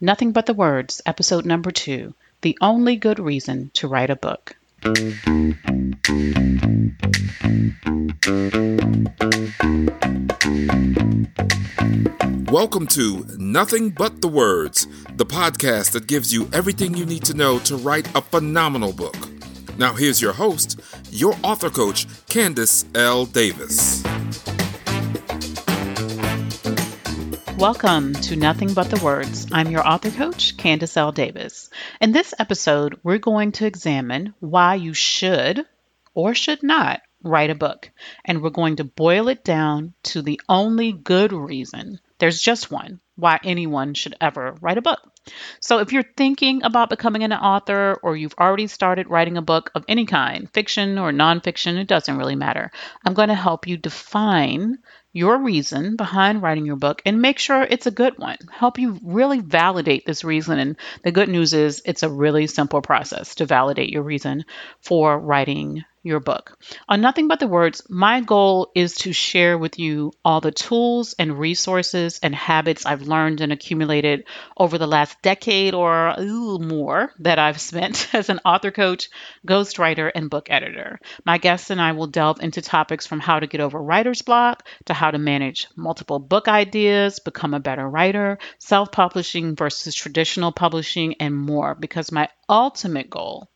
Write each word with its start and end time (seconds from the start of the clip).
Nothing 0.00 0.32
But 0.32 0.44
the 0.44 0.52
Words, 0.52 1.00
episode 1.06 1.46
number 1.46 1.70
two 1.70 2.12
The 2.42 2.58
Only 2.60 2.96
Good 2.96 3.18
Reason 3.18 3.70
to 3.74 3.88
Write 3.88 4.10
a 4.10 4.16
Book. 4.16 4.54
Welcome 12.50 12.86
to 12.88 13.24
Nothing 13.38 13.88
But 13.88 14.20
the 14.20 14.28
Words, 14.30 14.86
the 15.14 15.24
podcast 15.24 15.92
that 15.92 16.06
gives 16.06 16.30
you 16.30 16.50
everything 16.52 16.94
you 16.94 17.06
need 17.06 17.24
to 17.24 17.34
know 17.34 17.58
to 17.60 17.76
write 17.76 18.14
a 18.14 18.20
phenomenal 18.20 18.92
book. 18.92 19.16
Now, 19.78 19.94
here's 19.94 20.20
your 20.20 20.34
host, 20.34 20.78
your 21.10 21.34
author 21.42 21.70
coach, 21.70 22.06
Candace 22.26 22.84
L. 22.94 23.24
Davis. 23.24 24.02
Welcome 27.58 28.12
to 28.12 28.36
Nothing 28.36 28.74
But 28.74 28.90
the 28.90 29.02
Words. 29.02 29.46
I'm 29.50 29.70
your 29.70 29.88
author 29.88 30.10
coach, 30.10 30.58
Candace 30.58 30.94
L. 30.94 31.10
Davis. 31.10 31.70
In 32.02 32.12
this 32.12 32.34
episode, 32.38 33.00
we're 33.02 33.16
going 33.16 33.52
to 33.52 33.66
examine 33.66 34.34
why 34.40 34.74
you 34.74 34.92
should 34.92 35.64
or 36.12 36.34
should 36.34 36.62
not 36.62 37.00
write 37.22 37.48
a 37.48 37.54
book. 37.54 37.90
And 38.26 38.42
we're 38.42 38.50
going 38.50 38.76
to 38.76 38.84
boil 38.84 39.28
it 39.28 39.42
down 39.42 39.94
to 40.04 40.20
the 40.20 40.38
only 40.50 40.92
good 40.92 41.32
reason 41.32 41.98
there's 42.18 42.40
just 42.40 42.70
one 42.70 43.00
why 43.16 43.38
anyone 43.44 43.94
should 43.94 44.14
ever 44.20 44.54
write 44.60 44.78
a 44.78 44.82
book. 44.82 45.00
So, 45.60 45.78
if 45.78 45.92
you're 45.92 46.04
thinking 46.16 46.62
about 46.62 46.90
becoming 46.90 47.24
an 47.24 47.32
author 47.32 47.98
or 48.02 48.16
you've 48.16 48.34
already 48.38 48.68
started 48.68 49.08
writing 49.08 49.36
a 49.36 49.42
book 49.42 49.70
of 49.74 49.84
any 49.88 50.06
kind, 50.06 50.48
fiction 50.52 50.98
or 50.98 51.12
nonfiction, 51.12 51.78
it 51.78 51.88
doesn't 51.88 52.16
really 52.16 52.36
matter. 52.36 52.70
I'm 53.04 53.14
going 53.14 53.28
to 53.28 53.34
help 53.34 53.66
you 53.66 53.76
define 53.76 54.78
your 55.16 55.38
reason 55.38 55.96
behind 55.96 56.42
writing 56.42 56.66
your 56.66 56.76
book 56.76 57.00
and 57.06 57.22
make 57.22 57.38
sure 57.38 57.62
it's 57.62 57.86
a 57.86 57.90
good 57.90 58.18
one. 58.18 58.36
Help 58.50 58.78
you 58.78 59.00
really 59.02 59.40
validate 59.40 60.04
this 60.04 60.24
reason. 60.24 60.58
And 60.58 60.76
the 61.02 61.12
good 61.12 61.28
news 61.28 61.54
is 61.54 61.82
it's 61.84 62.02
a 62.02 62.10
really 62.10 62.46
simple 62.46 62.82
process 62.82 63.36
to 63.36 63.46
validate 63.46 63.90
your 63.90 64.02
reason 64.02 64.44
for 64.80 65.18
writing 65.18 65.84
your 66.06 66.20
book. 66.20 66.58
On 66.88 67.00
Nothing 67.00 67.28
But 67.28 67.40
the 67.40 67.48
Words, 67.48 67.82
my 67.88 68.20
goal 68.20 68.70
is 68.74 68.94
to 68.96 69.12
share 69.12 69.58
with 69.58 69.78
you 69.78 70.12
all 70.24 70.40
the 70.40 70.52
tools 70.52 71.14
and 71.18 71.38
resources 71.38 72.20
and 72.22 72.34
habits 72.34 72.86
I've 72.86 73.02
learned 73.02 73.40
and 73.40 73.52
accumulated 73.52 74.24
over 74.56 74.78
the 74.78 74.86
last 74.86 75.20
decade 75.22 75.74
or 75.74 76.14
more 76.18 77.12
that 77.20 77.38
I've 77.38 77.60
spent 77.60 78.08
as 78.14 78.28
an 78.28 78.40
author 78.44 78.70
coach, 78.70 79.08
ghostwriter, 79.46 80.10
and 80.14 80.30
book 80.30 80.48
editor. 80.50 81.00
My 81.24 81.38
guests 81.38 81.70
and 81.70 81.80
I 81.80 81.92
will 81.92 82.06
delve 82.06 82.40
into 82.40 82.62
topics 82.62 83.06
from 83.06 83.20
how 83.20 83.40
to 83.40 83.46
get 83.46 83.60
over 83.60 83.82
writer's 83.82 84.22
block 84.22 84.66
to 84.86 84.94
how 84.94 85.10
to 85.10 85.18
manage 85.18 85.68
multiple 85.76 86.18
book 86.18 86.48
ideas, 86.48 87.18
become 87.18 87.54
a 87.54 87.60
better 87.60 87.88
writer, 87.88 88.38
self 88.58 88.92
publishing 88.92 89.56
versus 89.56 89.94
traditional 89.94 90.52
publishing, 90.52 91.14
and 91.20 91.34
more 91.34 91.74
because 91.74 92.12
my 92.12 92.28
ultimate 92.48 93.10
goal 93.10 93.48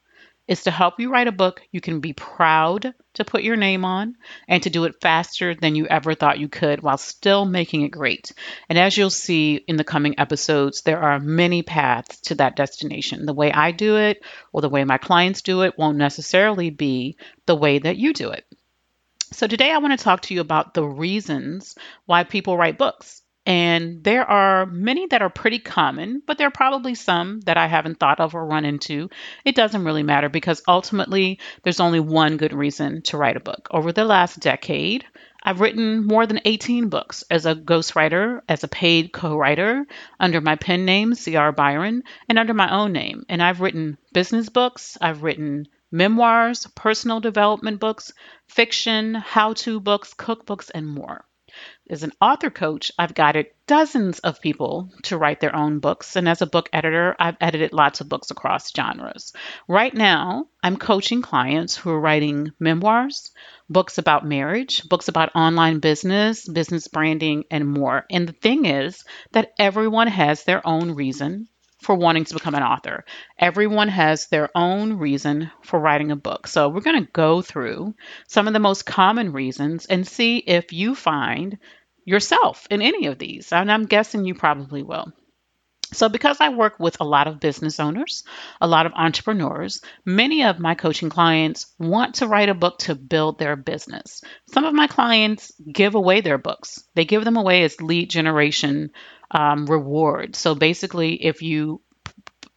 is 0.50 0.64
to 0.64 0.70
help 0.72 0.98
you 0.98 1.12
write 1.12 1.28
a 1.28 1.32
book 1.32 1.62
you 1.70 1.80
can 1.80 2.00
be 2.00 2.12
proud 2.12 2.92
to 3.14 3.24
put 3.24 3.44
your 3.44 3.54
name 3.54 3.84
on 3.84 4.16
and 4.48 4.64
to 4.64 4.68
do 4.68 4.82
it 4.82 5.00
faster 5.00 5.54
than 5.54 5.76
you 5.76 5.86
ever 5.86 6.12
thought 6.12 6.40
you 6.40 6.48
could 6.48 6.82
while 6.82 6.98
still 6.98 7.44
making 7.44 7.82
it 7.82 7.90
great. 7.90 8.32
And 8.68 8.76
as 8.76 8.96
you'll 8.96 9.10
see 9.10 9.54
in 9.54 9.76
the 9.76 9.84
coming 9.84 10.18
episodes, 10.18 10.82
there 10.82 11.00
are 11.00 11.20
many 11.20 11.62
paths 11.62 12.20
to 12.22 12.34
that 12.34 12.56
destination. 12.56 13.26
The 13.26 13.32
way 13.32 13.52
I 13.52 13.70
do 13.70 13.96
it 13.96 14.24
or 14.52 14.60
the 14.60 14.68
way 14.68 14.82
my 14.82 14.98
clients 14.98 15.42
do 15.42 15.62
it 15.62 15.78
won't 15.78 15.98
necessarily 15.98 16.70
be 16.70 17.16
the 17.46 17.54
way 17.54 17.78
that 17.78 17.96
you 17.96 18.12
do 18.12 18.30
it. 18.30 18.44
So, 19.32 19.46
today 19.46 19.70
I 19.70 19.78
want 19.78 19.96
to 19.96 20.04
talk 20.04 20.22
to 20.22 20.34
you 20.34 20.40
about 20.40 20.74
the 20.74 20.84
reasons 20.84 21.76
why 22.06 22.24
people 22.24 22.56
write 22.58 22.76
books. 22.76 23.22
And 23.46 24.04
there 24.04 24.24
are 24.24 24.66
many 24.66 25.06
that 25.06 25.22
are 25.22 25.30
pretty 25.30 25.58
common, 25.58 26.22
but 26.26 26.36
there 26.36 26.46
are 26.46 26.52
probably 26.52 26.94
some 26.94 27.40
that 27.42 27.56
I 27.56 27.68
haven't 27.68 27.98
thought 27.98 28.20
of 28.20 28.34
or 28.34 28.44
run 28.44 28.66
into. 28.66 29.08
It 29.44 29.54
doesn't 29.54 29.84
really 29.84 30.02
matter 30.02 30.28
because 30.28 30.62
ultimately 30.68 31.40
there's 31.62 31.80
only 31.80 32.00
one 32.00 32.36
good 32.36 32.52
reason 32.52 33.00
to 33.02 33.16
write 33.16 33.38
a 33.38 33.40
book. 33.40 33.68
Over 33.70 33.92
the 33.92 34.04
last 34.04 34.40
decade, 34.40 35.06
I've 35.42 35.60
written 35.60 36.06
more 36.06 36.26
than 36.26 36.42
18 36.44 36.90
books 36.90 37.24
as 37.30 37.46
a 37.46 37.54
ghostwriter, 37.54 38.42
as 38.46 38.62
a 38.62 38.68
paid 38.68 39.10
co 39.10 39.36
writer, 39.36 39.86
under 40.18 40.42
my 40.42 40.56
pen 40.56 40.84
name, 40.84 41.14
C.R. 41.14 41.50
Byron, 41.50 42.02
and 42.28 42.38
under 42.38 42.52
my 42.52 42.70
own 42.70 42.92
name. 42.92 43.24
And 43.28 43.42
I've 43.42 43.62
written 43.62 43.96
business 44.12 44.50
books, 44.50 44.98
I've 45.00 45.22
written 45.22 45.66
memoirs, 45.90 46.66
personal 46.74 47.20
development 47.20 47.80
books, 47.80 48.12
fiction, 48.48 49.14
how 49.14 49.54
to 49.54 49.80
books, 49.80 50.12
cookbooks, 50.12 50.70
and 50.74 50.86
more. 50.86 51.24
As 51.88 52.02
an 52.02 52.12
author 52.20 52.50
coach, 52.50 52.92
I've 52.98 53.14
guided 53.14 53.46
dozens 53.66 54.18
of 54.20 54.40
people 54.40 54.90
to 55.04 55.18
write 55.18 55.40
their 55.40 55.54
own 55.54 55.80
books. 55.80 56.16
And 56.16 56.28
as 56.28 56.42
a 56.42 56.46
book 56.46 56.68
editor, 56.72 57.16
I've 57.18 57.36
edited 57.40 57.72
lots 57.72 58.00
of 58.00 58.08
books 58.08 58.30
across 58.30 58.74
genres. 58.74 59.32
Right 59.66 59.92
now, 59.92 60.46
I'm 60.62 60.76
coaching 60.76 61.22
clients 61.22 61.76
who 61.76 61.90
are 61.90 62.00
writing 62.00 62.52
memoirs, 62.58 63.30
books 63.68 63.98
about 63.98 64.26
marriage, 64.26 64.88
books 64.88 65.08
about 65.08 65.34
online 65.34 65.80
business, 65.80 66.48
business 66.48 66.88
branding, 66.88 67.44
and 67.50 67.66
more. 67.66 68.06
And 68.10 68.28
the 68.28 68.32
thing 68.32 68.66
is 68.66 69.04
that 69.32 69.52
everyone 69.58 70.08
has 70.08 70.44
their 70.44 70.66
own 70.66 70.92
reason 70.92 71.48
for 71.80 71.94
wanting 71.94 72.24
to 72.24 72.34
become 72.34 72.54
an 72.54 72.62
author. 72.62 73.04
Everyone 73.38 73.88
has 73.88 74.26
their 74.26 74.50
own 74.54 74.94
reason 74.94 75.50
for 75.62 75.80
writing 75.80 76.10
a 76.10 76.16
book. 76.16 76.46
So, 76.46 76.68
we're 76.68 76.80
going 76.80 77.04
to 77.04 77.10
go 77.12 77.42
through 77.42 77.94
some 78.28 78.46
of 78.46 78.52
the 78.52 78.58
most 78.58 78.86
common 78.86 79.32
reasons 79.32 79.86
and 79.86 80.06
see 80.06 80.38
if 80.38 80.72
you 80.72 80.94
find 80.94 81.58
yourself 82.04 82.66
in 82.70 82.82
any 82.82 83.06
of 83.06 83.18
these. 83.18 83.52
And 83.52 83.70
I'm 83.70 83.86
guessing 83.86 84.24
you 84.24 84.34
probably 84.34 84.82
will. 84.82 85.12
So, 85.92 86.08
because 86.08 86.40
I 86.40 86.50
work 86.50 86.78
with 86.78 87.00
a 87.00 87.04
lot 87.04 87.26
of 87.26 87.40
business 87.40 87.80
owners, 87.80 88.22
a 88.60 88.68
lot 88.68 88.86
of 88.86 88.92
entrepreneurs, 88.94 89.80
many 90.04 90.44
of 90.44 90.60
my 90.60 90.76
coaching 90.76 91.10
clients 91.10 91.66
want 91.80 92.16
to 92.16 92.28
write 92.28 92.48
a 92.48 92.54
book 92.54 92.78
to 92.80 92.94
build 92.94 93.38
their 93.38 93.56
business. 93.56 94.22
Some 94.52 94.64
of 94.64 94.74
my 94.74 94.86
clients 94.86 95.52
give 95.72 95.96
away 95.96 96.20
their 96.20 96.38
books, 96.38 96.84
they 96.94 97.04
give 97.04 97.24
them 97.24 97.36
away 97.36 97.64
as 97.64 97.80
lead 97.80 98.08
generation 98.08 98.90
um, 99.30 99.66
reward. 99.66 100.36
So, 100.36 100.54
basically, 100.54 101.14
if 101.14 101.42
you 101.42 101.80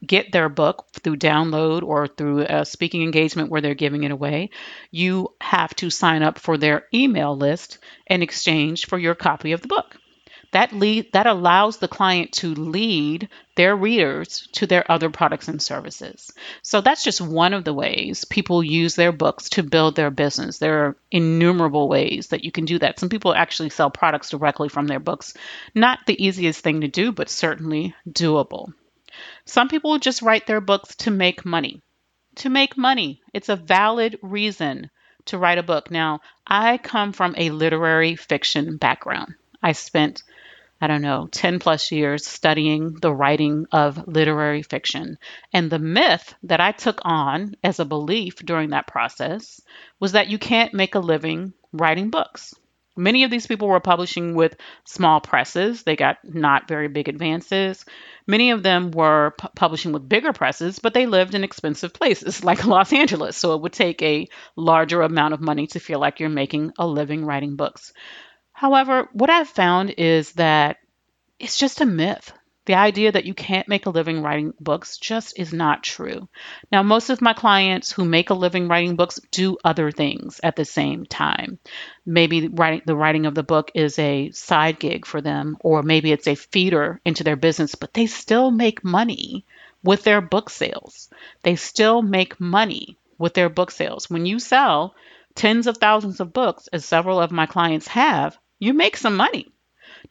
get 0.05 0.31
their 0.31 0.49
book 0.49 0.85
through 1.01 1.17
download 1.17 1.83
or 1.83 2.07
through 2.07 2.41
a 2.41 2.65
speaking 2.65 3.03
engagement 3.03 3.49
where 3.49 3.61
they're 3.61 3.73
giving 3.73 4.03
it 4.03 4.11
away, 4.11 4.49
you 4.91 5.29
have 5.39 5.73
to 5.75 5.89
sign 5.89 6.23
up 6.23 6.37
for 6.37 6.57
their 6.57 6.85
email 6.93 7.35
list 7.35 7.77
in 8.07 8.21
exchange 8.21 8.85
for 8.87 8.97
your 8.97 9.15
copy 9.15 9.53
of 9.53 9.61
the 9.61 9.67
book 9.67 9.97
that 10.53 10.73
lead 10.73 11.11
that 11.13 11.27
allows 11.27 11.77
the 11.77 11.87
client 11.87 12.31
to 12.31 12.53
lead 12.55 13.29
their 13.55 13.75
readers 13.75 14.47
to 14.53 14.65
their 14.65 14.89
other 14.91 15.09
products 15.09 15.47
and 15.47 15.61
services. 15.61 16.31
So 16.61 16.81
that's 16.81 17.03
just 17.03 17.21
one 17.21 17.53
of 17.53 17.63
the 17.63 17.73
ways 17.73 18.25
people 18.25 18.63
use 18.63 18.95
their 18.95 19.11
books 19.11 19.49
to 19.49 19.63
build 19.63 19.95
their 19.95 20.09
business. 20.09 20.57
There 20.57 20.85
are 20.85 20.95
innumerable 21.11 21.87
ways 21.87 22.27
that 22.27 22.43
you 22.43 22.51
can 22.51 22.65
do 22.65 22.79
that. 22.79 22.99
Some 22.99 23.09
people 23.09 23.35
actually 23.35 23.69
sell 23.69 23.91
products 23.91 24.29
directly 24.29 24.69
from 24.69 24.87
their 24.87 24.99
books. 24.99 25.33
Not 25.75 25.99
the 26.07 26.23
easiest 26.23 26.61
thing 26.61 26.81
to 26.81 26.87
do, 26.87 27.11
but 27.11 27.29
certainly 27.29 27.93
doable. 28.09 28.73
Some 29.45 29.67
people 29.67 29.99
just 29.99 30.21
write 30.21 30.47
their 30.47 30.61
books 30.61 30.95
to 30.97 31.11
make 31.11 31.45
money. 31.45 31.81
To 32.37 32.49
make 32.49 32.77
money. 32.77 33.21
It's 33.33 33.49
a 33.49 33.55
valid 33.55 34.17
reason 34.21 34.89
to 35.25 35.37
write 35.37 35.57
a 35.57 35.63
book. 35.63 35.91
Now, 35.91 36.21
I 36.45 36.77
come 36.77 37.13
from 37.13 37.35
a 37.37 37.51
literary 37.51 38.15
fiction 38.15 38.77
background. 38.77 39.35
I 39.61 39.71
spent 39.71 40.23
I 40.83 40.87
don't 40.87 41.01
know, 41.01 41.29
10 41.31 41.59
plus 41.59 41.93
years 41.93 42.27
studying 42.27 42.95
the 42.95 43.13
writing 43.13 43.67
of 43.71 44.05
literary 44.05 44.63
fiction. 44.63 45.17
And 45.53 45.69
the 45.69 45.79
myth 45.79 46.35
that 46.43 46.59
I 46.59 46.73
took 46.73 46.99
on 47.05 47.55
as 47.63 47.79
a 47.79 47.85
belief 47.85 48.35
during 48.35 48.71
that 48.71 48.85
process 48.85 49.61
was 50.01 50.11
that 50.11 50.27
you 50.27 50.37
can't 50.37 50.73
make 50.73 50.95
a 50.95 50.99
living 50.99 51.53
writing 51.71 52.09
books. 52.09 52.53
Many 52.97 53.23
of 53.23 53.31
these 53.31 53.47
people 53.47 53.69
were 53.69 53.79
publishing 53.79 54.35
with 54.35 54.57
small 54.83 55.21
presses. 55.21 55.83
They 55.83 55.95
got 55.95 56.17
not 56.25 56.67
very 56.67 56.89
big 56.89 57.07
advances. 57.07 57.85
Many 58.27 58.51
of 58.51 58.61
them 58.61 58.91
were 58.91 59.35
pu- 59.37 59.47
publishing 59.55 59.93
with 59.93 60.09
bigger 60.09 60.33
presses, 60.33 60.79
but 60.79 60.93
they 60.93 61.05
lived 61.05 61.33
in 61.33 61.45
expensive 61.45 61.93
places 61.93 62.43
like 62.49 62.65
Los 62.65 62.91
Angeles. 62.91 63.37
So 63.37 63.55
it 63.55 63.61
would 63.61 63.71
take 63.71 64.01
a 64.01 64.27
larger 64.57 65.01
amount 65.01 65.33
of 65.33 65.39
money 65.39 65.67
to 65.67 65.79
feel 65.79 65.99
like 65.99 66.19
you're 66.19 66.27
making 66.27 66.73
a 66.77 66.85
living 66.85 67.23
writing 67.23 67.55
books. 67.55 67.93
However, 68.63 69.09
what 69.11 69.29
I've 69.29 69.49
found 69.49 69.95
is 69.97 70.31
that 70.35 70.77
it's 71.37 71.57
just 71.57 71.81
a 71.81 71.85
myth. 71.85 72.31
The 72.65 72.75
idea 72.75 73.11
that 73.11 73.25
you 73.25 73.33
can't 73.33 73.67
make 73.67 73.87
a 73.87 73.89
living 73.89 74.21
writing 74.21 74.53
books 74.57 74.97
just 74.97 75.37
is 75.37 75.51
not 75.51 75.83
true. 75.83 76.29
Now, 76.71 76.81
most 76.81 77.09
of 77.09 77.21
my 77.21 77.33
clients 77.33 77.91
who 77.91 78.05
make 78.05 78.29
a 78.29 78.33
living 78.33 78.69
writing 78.69 78.95
books 78.95 79.19
do 79.31 79.57
other 79.65 79.91
things 79.91 80.39
at 80.41 80.55
the 80.55 80.63
same 80.63 81.05
time. 81.05 81.59
Maybe 82.05 82.47
writing 82.47 82.83
the 82.85 82.95
writing 82.95 83.25
of 83.25 83.35
the 83.35 83.43
book 83.43 83.69
is 83.75 83.99
a 83.99 84.31
side 84.31 84.79
gig 84.79 85.05
for 85.05 85.19
them, 85.19 85.57
or 85.59 85.83
maybe 85.83 86.13
it's 86.13 86.27
a 86.27 86.35
feeder 86.35 87.01
into 87.03 87.25
their 87.25 87.35
business, 87.35 87.75
but 87.75 87.93
they 87.93 88.05
still 88.05 88.49
make 88.49 88.81
money 88.81 89.45
with 89.83 90.03
their 90.03 90.21
book 90.21 90.49
sales. 90.49 91.09
They 91.41 91.57
still 91.57 92.01
make 92.01 92.39
money 92.39 92.97
with 93.17 93.33
their 93.33 93.49
book 93.49 93.71
sales. 93.71 94.09
When 94.09 94.25
you 94.25 94.39
sell 94.39 94.95
tens 95.35 95.67
of 95.67 95.79
thousands 95.79 96.21
of 96.21 96.31
books, 96.31 96.67
as 96.71 96.85
several 96.85 97.19
of 97.19 97.29
my 97.29 97.45
clients 97.45 97.87
have, 97.87 98.37
you 98.63 98.73
make 98.73 98.95
some 98.95 99.17
money. 99.17 99.47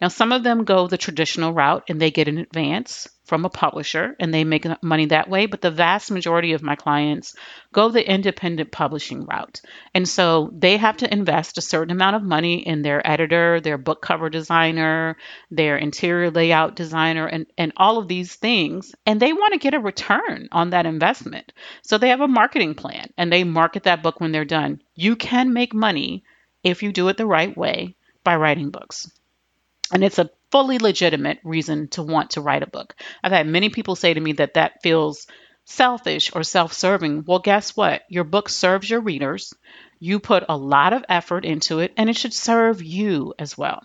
Now, 0.01 0.09
some 0.09 0.33
of 0.33 0.43
them 0.43 0.65
go 0.65 0.87
the 0.87 0.99
traditional 0.99 1.53
route 1.53 1.85
and 1.89 2.01
they 2.01 2.11
get 2.11 2.29
an 2.29 2.39
advance 2.39 3.09
from 3.25 3.45
a 3.45 3.51
publisher 3.51 4.17
and 4.19 4.33
they 4.33 4.45
make 4.45 4.67
money 4.83 5.07
that 5.07 5.29
way, 5.29 5.47
but 5.47 5.61
the 5.61 5.71
vast 5.71 6.11
majority 6.11 6.53
of 6.53 6.63
my 6.63 6.77
clients 6.77 7.35
go 7.73 7.89
the 7.89 8.07
independent 8.07 8.73
publishing 8.73 9.25
route. 9.25 9.61
And 9.95 10.09
so 10.09 10.51
they 10.53 10.77
have 10.77 10.99
to 10.99 11.13
invest 11.13 11.57
a 11.57 11.63
certain 11.63 11.93
amount 11.93 12.17
of 12.17 12.23
money 12.23 12.67
in 12.67 12.83
their 12.83 13.07
editor, 13.07 13.61
their 13.61 13.79
book 13.79 14.03
cover 14.03 14.29
designer, 14.29 15.17
their 15.51 15.77
interior 15.77 16.31
layout 16.31 16.75
designer, 16.75 17.27
and, 17.27 17.47
and 17.57 17.73
all 17.77 17.99
of 17.99 18.09
these 18.09 18.35
things. 18.35 18.95
And 19.07 19.21
they 19.21 19.33
want 19.33 19.53
to 19.53 19.59
get 19.59 19.75
a 19.75 19.81
return 19.81 20.49
on 20.53 20.71
that 20.71 20.87
investment. 20.87 21.53
So 21.83 21.97
they 21.97 22.09
have 22.09 22.21
a 22.21 22.29
marketing 22.29 22.75
plan 22.75 23.13
and 23.17 23.33
they 23.33 23.45
market 23.45 23.85
that 23.85 24.03
book 24.03 24.21
when 24.21 24.33
they're 24.33 24.45
done. 24.45 24.83
You 24.95 25.17
can 25.17 25.53
make 25.53 25.73
money 25.73 26.25
if 26.63 26.83
you 26.83 26.93
do 26.93 27.09
it 27.09 27.17
the 27.17 27.27
right 27.27 27.57
way 27.57 27.97
by 28.25 28.37
writing 28.37 28.71
books. 28.71 29.11
And 29.93 30.03
it's 30.03 30.19
a 30.19 30.31
fully 30.51 30.79
legitimate 30.79 31.39
reason 31.45 31.89
to 31.89 32.03
want 32.03 32.31
to 32.31 32.41
write 32.41 32.63
a 32.63 32.67
book. 32.67 32.95
I've 33.23 33.33
had 33.33 33.47
many 33.47 33.69
people 33.69 33.97
say 33.97 34.15
to 34.15 34.21
me 34.21 34.33
that 34.35 34.55
that 34.55 34.83
feels 34.83 35.27
selfish 35.65 36.31
or 36.35 36.43
self 36.43 36.73
serving. 36.73 37.25
Well, 37.27 37.39
guess 37.39 37.77
what? 37.77 38.03
Your 38.09 38.25
book 38.25 38.49
serves 38.49 38.89
your 38.89 39.01
readers. 39.01 39.55
You 39.99 40.19
put 40.19 40.45
a 40.49 40.57
lot 40.57 40.93
of 40.93 41.05
effort 41.09 41.45
into 41.45 41.81
it, 41.81 41.93
and 41.97 42.11
it 42.11 42.17
should 42.17 42.35
serve 42.35 42.83
you 42.83 43.35
as 43.39 43.57
well. 43.57 43.83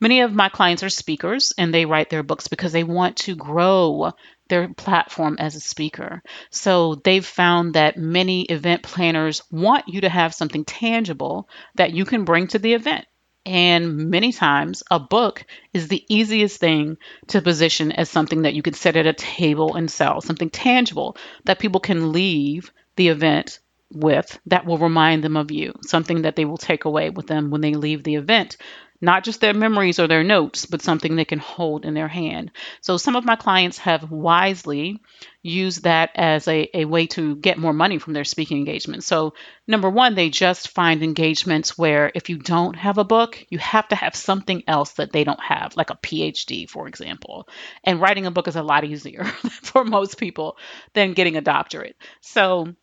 Many 0.00 0.22
of 0.22 0.32
my 0.32 0.48
clients 0.48 0.82
are 0.82 0.88
speakers 0.88 1.52
and 1.56 1.72
they 1.72 1.84
write 1.84 2.10
their 2.10 2.22
books 2.22 2.48
because 2.48 2.72
they 2.72 2.84
want 2.84 3.18
to 3.18 3.36
grow 3.36 4.12
their 4.48 4.68
platform 4.68 5.36
as 5.38 5.54
a 5.54 5.60
speaker. 5.60 6.22
So 6.50 6.96
they've 6.96 7.24
found 7.24 7.74
that 7.74 7.96
many 7.96 8.42
event 8.42 8.82
planners 8.82 9.42
want 9.50 9.88
you 9.88 10.00
to 10.00 10.08
have 10.08 10.34
something 10.34 10.64
tangible 10.64 11.48
that 11.76 11.92
you 11.92 12.04
can 12.04 12.24
bring 12.24 12.48
to 12.48 12.58
the 12.58 12.74
event. 12.74 13.06
And 13.50 14.10
many 14.10 14.30
times, 14.30 14.84
a 14.92 15.00
book 15.00 15.44
is 15.74 15.88
the 15.88 16.04
easiest 16.08 16.60
thing 16.60 16.98
to 17.26 17.42
position 17.42 17.90
as 17.90 18.08
something 18.08 18.42
that 18.42 18.54
you 18.54 18.62
can 18.62 18.74
set 18.74 18.94
at 18.96 19.08
a 19.08 19.12
table 19.12 19.74
and 19.74 19.90
sell, 19.90 20.20
something 20.20 20.50
tangible 20.50 21.16
that 21.46 21.58
people 21.58 21.80
can 21.80 22.12
leave 22.12 22.70
the 22.94 23.08
event 23.08 23.58
with 23.92 24.38
that 24.46 24.66
will 24.66 24.78
remind 24.78 25.24
them 25.24 25.36
of 25.36 25.50
you, 25.50 25.74
something 25.84 26.22
that 26.22 26.36
they 26.36 26.44
will 26.44 26.58
take 26.58 26.84
away 26.84 27.10
with 27.10 27.26
them 27.26 27.50
when 27.50 27.60
they 27.60 27.74
leave 27.74 28.04
the 28.04 28.14
event 28.14 28.56
not 29.00 29.24
just 29.24 29.40
their 29.40 29.54
memories 29.54 29.98
or 29.98 30.06
their 30.06 30.24
notes, 30.24 30.66
but 30.66 30.82
something 30.82 31.16
they 31.16 31.24
can 31.24 31.38
hold 31.38 31.84
in 31.84 31.94
their 31.94 32.08
hand. 32.08 32.50
So 32.80 32.96
some 32.96 33.16
of 33.16 33.24
my 33.24 33.36
clients 33.36 33.78
have 33.78 34.10
wisely 34.10 35.00
used 35.42 35.84
that 35.84 36.10
as 36.14 36.46
a, 36.48 36.68
a 36.74 36.84
way 36.84 37.06
to 37.06 37.36
get 37.36 37.58
more 37.58 37.72
money 37.72 37.98
from 37.98 38.12
their 38.12 38.24
speaking 38.24 38.58
engagements. 38.58 39.06
So, 39.06 39.34
number 39.66 39.88
one, 39.88 40.14
they 40.14 40.28
just 40.28 40.68
find 40.68 41.02
engagements 41.02 41.78
where 41.78 42.12
if 42.14 42.28
you 42.28 42.36
don't 42.36 42.76
have 42.76 42.98
a 42.98 43.04
book, 43.04 43.42
you 43.48 43.58
have 43.58 43.88
to 43.88 43.96
have 43.96 44.14
something 44.14 44.62
else 44.66 44.92
that 44.92 45.12
they 45.12 45.24
don't 45.24 45.40
have, 45.40 45.76
like 45.76 45.90
a 45.90 45.96
PhD, 45.96 46.68
for 46.68 46.86
example. 46.88 47.48
And 47.84 48.00
writing 48.00 48.26
a 48.26 48.30
book 48.30 48.48
is 48.48 48.56
a 48.56 48.62
lot 48.62 48.84
easier 48.84 49.24
for 49.62 49.84
most 49.84 50.18
people 50.18 50.58
than 50.92 51.14
getting 51.14 51.36
a 51.36 51.40
doctorate. 51.40 51.96
So, 52.20 52.74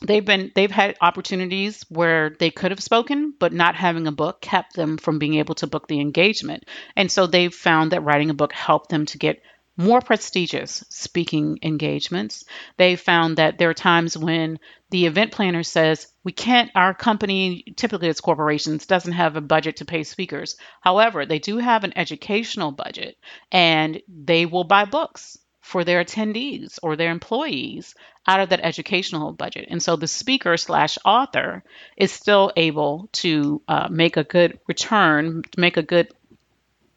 they've 0.00 0.24
been 0.24 0.50
they've 0.54 0.70
had 0.70 0.96
opportunities 1.00 1.84
where 1.88 2.30
they 2.38 2.50
could 2.50 2.70
have 2.70 2.82
spoken 2.82 3.34
but 3.38 3.52
not 3.52 3.74
having 3.74 4.06
a 4.06 4.12
book 4.12 4.40
kept 4.40 4.74
them 4.74 4.96
from 4.96 5.18
being 5.18 5.34
able 5.34 5.54
to 5.56 5.66
book 5.66 5.86
the 5.88 6.00
engagement. 6.00 6.64
And 6.96 7.10
so 7.10 7.26
they've 7.26 7.54
found 7.54 7.92
that 7.92 8.02
writing 8.02 8.30
a 8.30 8.34
book 8.34 8.52
helped 8.52 8.90
them 8.90 9.06
to 9.06 9.18
get 9.18 9.42
more 9.76 10.00
prestigious 10.00 10.84
speaking 10.90 11.58
engagements. 11.62 12.44
They 12.76 12.96
found 12.96 13.38
that 13.38 13.56
there 13.56 13.70
are 13.70 13.74
times 13.74 14.16
when 14.16 14.58
the 14.90 15.06
event 15.06 15.32
planner 15.32 15.62
says 15.62 16.06
we 16.24 16.32
can't 16.32 16.70
our 16.74 16.92
company 16.92 17.64
typically 17.76 18.08
it's 18.08 18.20
corporations 18.20 18.86
doesn't 18.86 19.12
have 19.12 19.36
a 19.36 19.40
budget 19.40 19.76
to 19.76 19.84
pay 19.84 20.02
speakers. 20.02 20.56
However 20.80 21.26
they 21.26 21.38
do 21.38 21.58
have 21.58 21.84
an 21.84 21.96
educational 21.96 22.72
budget 22.72 23.16
and 23.52 24.02
they 24.08 24.46
will 24.46 24.64
buy 24.64 24.84
books 24.84 25.38
for 25.60 25.84
their 25.84 26.04
attendees 26.04 26.78
or 26.82 26.96
their 26.96 27.10
employees 27.10 27.94
out 28.26 28.40
of 28.40 28.48
that 28.48 28.60
educational 28.62 29.32
budget. 29.32 29.66
And 29.70 29.82
so 29.82 29.96
the 29.96 30.08
speaker 30.08 30.56
slash 30.56 30.98
author 31.04 31.62
is 31.96 32.12
still 32.12 32.52
able 32.56 33.08
to 33.12 33.62
uh, 33.68 33.88
make 33.90 34.16
a 34.16 34.24
good 34.24 34.58
return, 34.66 35.42
make 35.56 35.76
a 35.76 35.82
good 35.82 36.08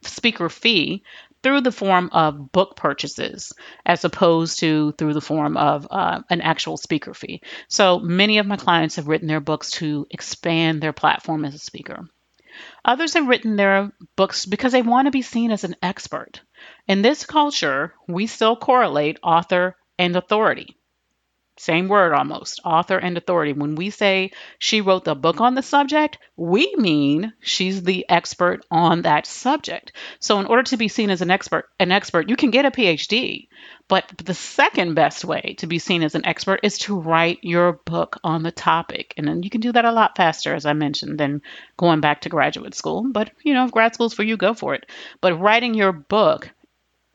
speaker 0.01 0.49
fee 0.49 1.03
through 1.43 1.61
the 1.61 1.71
form 1.71 2.09
of 2.13 2.51
book 2.51 2.77
purchases 2.77 3.51
as 3.85 4.05
opposed 4.05 4.59
to 4.59 4.93
through 4.93 5.13
the 5.13 5.21
form 5.21 5.57
of 5.57 5.87
uh, 5.91 6.21
an 6.29 6.41
actual 6.41 6.77
speaker 6.77 7.13
fee. 7.13 7.41
So 7.67 7.99
many 7.99 8.37
of 8.37 8.47
my 8.47 8.55
clients 8.55 8.95
have 8.95 9.07
written 9.07 9.27
their 9.27 9.41
books 9.41 9.71
to 9.71 10.07
expand 10.09 10.81
their 10.81 10.93
platform 10.93 11.43
as 11.43 11.53
a 11.53 11.59
speaker. 11.59 12.07
Others 12.85 13.13
have 13.15 13.27
written 13.27 13.55
their 13.55 13.91
books 14.15 14.45
because 14.45 14.71
they 14.71 14.81
want 14.81 15.07
to 15.07 15.11
be 15.11 15.21
seen 15.21 15.51
as 15.51 15.63
an 15.63 15.75
expert. 15.81 16.41
In 16.87 17.01
this 17.01 17.25
culture, 17.25 17.93
we 18.07 18.27
still 18.27 18.55
correlate 18.55 19.17
author 19.23 19.75
and 19.97 20.15
authority. 20.15 20.77
Same 21.55 21.87
word 21.87 22.13
almost, 22.13 22.61
author 22.65 22.97
and 22.97 23.15
authority. 23.15 23.53
When 23.53 23.75
we 23.75 23.91
say 23.91 24.31
she 24.57 24.81
wrote 24.81 25.03
the 25.03 25.13
book 25.13 25.39
on 25.39 25.53
the 25.53 25.61
subject, 25.61 26.17
we 26.35 26.75
mean 26.77 27.31
she's 27.41 27.83
the 27.83 28.07
expert 28.09 28.65
on 28.71 29.03
that 29.03 29.27
subject. 29.27 29.91
So 30.19 30.39
in 30.39 30.47
order 30.47 30.63
to 30.63 30.77
be 30.77 30.87
seen 30.87 31.11
as 31.11 31.21
an 31.21 31.29
expert, 31.29 31.69
an 31.79 31.91
expert, 31.91 32.27
you 32.27 32.35
can 32.35 32.49
get 32.49 32.65
a 32.65 32.71
PhD, 32.71 33.49
but 33.87 34.11
the 34.17 34.33
second 34.33 34.95
best 34.95 35.23
way 35.23 35.55
to 35.59 35.67
be 35.67 35.77
seen 35.77 36.01
as 36.01 36.15
an 36.15 36.25
expert 36.25 36.61
is 36.63 36.79
to 36.79 36.99
write 36.99 37.37
your 37.43 37.73
book 37.85 38.19
on 38.23 38.41
the 38.41 38.51
topic. 38.51 39.13
And 39.15 39.27
then 39.27 39.43
you 39.43 39.51
can 39.51 39.61
do 39.61 39.71
that 39.73 39.85
a 39.85 39.91
lot 39.91 40.17
faster 40.17 40.55
as 40.55 40.65
I 40.65 40.73
mentioned 40.73 41.19
than 41.19 41.43
going 41.77 42.01
back 42.01 42.21
to 42.21 42.29
graduate 42.29 42.73
school. 42.73 43.05
But, 43.11 43.29
you 43.43 43.53
know, 43.53 43.65
if 43.65 43.71
grad 43.71 43.93
school's 43.93 44.15
for 44.15 44.23
you, 44.23 44.37
go 44.37 44.55
for 44.55 44.73
it. 44.73 44.87
But 45.21 45.39
writing 45.39 45.75
your 45.75 45.91
book 45.91 46.49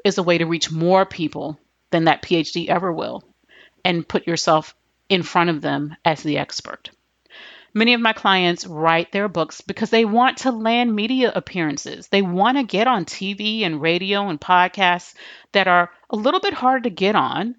is 0.04 0.16
a 0.16 0.22
way 0.22 0.38
to 0.38 0.46
reach 0.46 0.70
more 0.70 1.04
people 1.04 1.58
than 1.90 2.04
that 2.04 2.22
PhD 2.22 2.68
ever 2.68 2.92
will 2.92 3.24
and 3.88 4.06
put 4.06 4.26
yourself 4.26 4.74
in 5.08 5.22
front 5.22 5.48
of 5.48 5.62
them 5.62 5.96
as 6.04 6.22
the 6.22 6.36
expert. 6.36 6.90
Many 7.72 7.94
of 7.94 8.02
my 8.02 8.12
clients 8.12 8.66
write 8.66 9.12
their 9.12 9.28
books 9.28 9.62
because 9.62 9.88
they 9.88 10.04
want 10.04 10.38
to 10.38 10.52
land 10.52 10.94
media 10.94 11.32
appearances. 11.34 12.08
They 12.08 12.20
want 12.20 12.58
to 12.58 12.64
get 12.64 12.86
on 12.86 13.06
TV 13.06 13.62
and 13.62 13.80
radio 13.80 14.28
and 14.28 14.38
podcasts 14.38 15.14
that 15.52 15.68
are 15.68 15.90
a 16.10 16.16
little 16.16 16.40
bit 16.40 16.52
hard 16.52 16.84
to 16.84 16.90
get 16.90 17.16
on, 17.16 17.56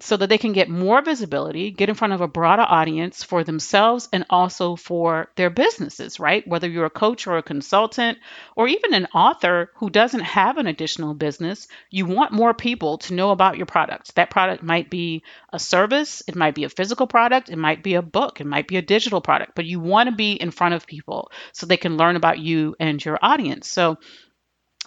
so 0.00 0.16
that 0.16 0.28
they 0.28 0.38
can 0.38 0.52
get 0.52 0.68
more 0.68 1.02
visibility, 1.02 1.72
get 1.72 1.88
in 1.88 1.94
front 1.96 2.12
of 2.12 2.20
a 2.20 2.28
broader 2.28 2.62
audience 2.62 3.24
for 3.24 3.42
themselves 3.42 4.08
and 4.12 4.24
also 4.30 4.76
for 4.76 5.28
their 5.34 5.50
businesses, 5.50 6.20
right? 6.20 6.46
Whether 6.46 6.68
you're 6.68 6.84
a 6.84 6.90
coach 6.90 7.26
or 7.26 7.36
a 7.36 7.42
consultant 7.42 8.18
or 8.54 8.68
even 8.68 8.94
an 8.94 9.06
author 9.06 9.72
who 9.76 9.90
doesn't 9.90 10.20
have 10.20 10.56
an 10.56 10.68
additional 10.68 11.14
business, 11.14 11.66
you 11.90 12.06
want 12.06 12.30
more 12.30 12.54
people 12.54 12.98
to 12.98 13.14
know 13.14 13.32
about 13.32 13.56
your 13.56 13.66
product. 13.66 14.14
That 14.14 14.30
product 14.30 14.62
might 14.62 14.88
be 14.88 15.24
a 15.52 15.58
service, 15.58 16.22
it 16.28 16.36
might 16.36 16.54
be 16.54 16.64
a 16.64 16.68
physical 16.68 17.08
product, 17.08 17.48
it 17.48 17.58
might 17.58 17.82
be 17.82 17.94
a 17.94 18.02
book, 18.02 18.40
it 18.40 18.46
might 18.46 18.68
be 18.68 18.76
a 18.76 18.82
digital 18.82 19.20
product, 19.20 19.52
but 19.56 19.64
you 19.64 19.80
want 19.80 20.08
to 20.08 20.14
be 20.14 20.32
in 20.32 20.52
front 20.52 20.74
of 20.74 20.86
people 20.86 21.32
so 21.52 21.66
they 21.66 21.76
can 21.76 21.96
learn 21.96 22.14
about 22.14 22.38
you 22.38 22.76
and 22.78 23.04
your 23.04 23.18
audience. 23.20 23.68
So 23.68 23.98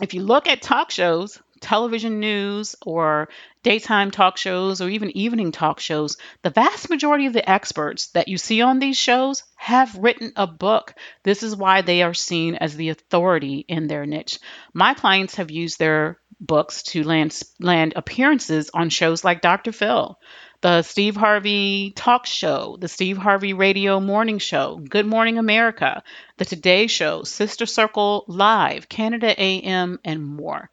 if 0.02 0.14
you 0.14 0.24
look 0.24 0.48
at 0.48 0.62
talk 0.62 0.90
shows, 0.90 1.42
television 1.62 2.20
news 2.20 2.76
or 2.86 3.30
daytime 3.64 4.12
talk 4.12 4.38
shows 4.38 4.82
or 4.82 4.90
even 4.90 5.16
evening 5.16 5.52
talk 5.52 5.80
shows, 5.80 6.18
the 6.42 6.50
vast 6.50 6.90
majority 6.90 7.28
of 7.28 7.34
the 7.34 7.50
experts 7.50 8.08
that 8.08 8.28
you 8.28 8.38
see 8.38 8.62
on 8.62 8.80
these 8.80 8.98
shows 8.98 9.44
have 9.56 9.96
written 9.96 10.34
a 10.36 10.48
book. 10.48 10.96
This 11.24 11.44
is 11.44 11.56
why 11.56 11.82
they 11.82 12.02
are 12.02 12.14
seen 12.14 12.56
as 12.56 12.76
the 12.76 12.90
authority 12.90 13.64
in 13.68 13.88
their 13.88 14.06
niche. 14.06 14.40
My 14.74 14.94
clients 14.96 15.36
have 15.36 15.52
used 15.52 15.80
their 15.80 16.18
books 16.40 16.82
to 16.82 17.04
land, 17.04 17.40
land 17.60 17.94
appearances 17.96 18.72
on 18.74 18.90
shows 18.90 19.24
like 19.24 19.42
Dr. 19.42 19.72
Phil, 19.72 20.18
the 20.62 20.82
Steve 20.82 21.16
Harvey 21.16 21.94
Talk 21.96 22.26
Show, 22.26 22.78
the 22.80 22.88
Steve 22.88 23.18
Harvey 23.18 23.54
Radio 23.54 24.00
Morning 24.00 24.40
Show, 24.40 24.78
Good 24.78 25.06
Morning 25.06 25.38
America, 25.38 26.04
the 26.38 26.46
Today 26.46 26.88
Show, 26.88 27.24
Sister 27.24 27.68
Circle 27.68 28.26
Live, 28.28 28.90
Canada 28.90 29.40
AM, 29.40 30.00
and 30.04 30.26
more 30.26 30.70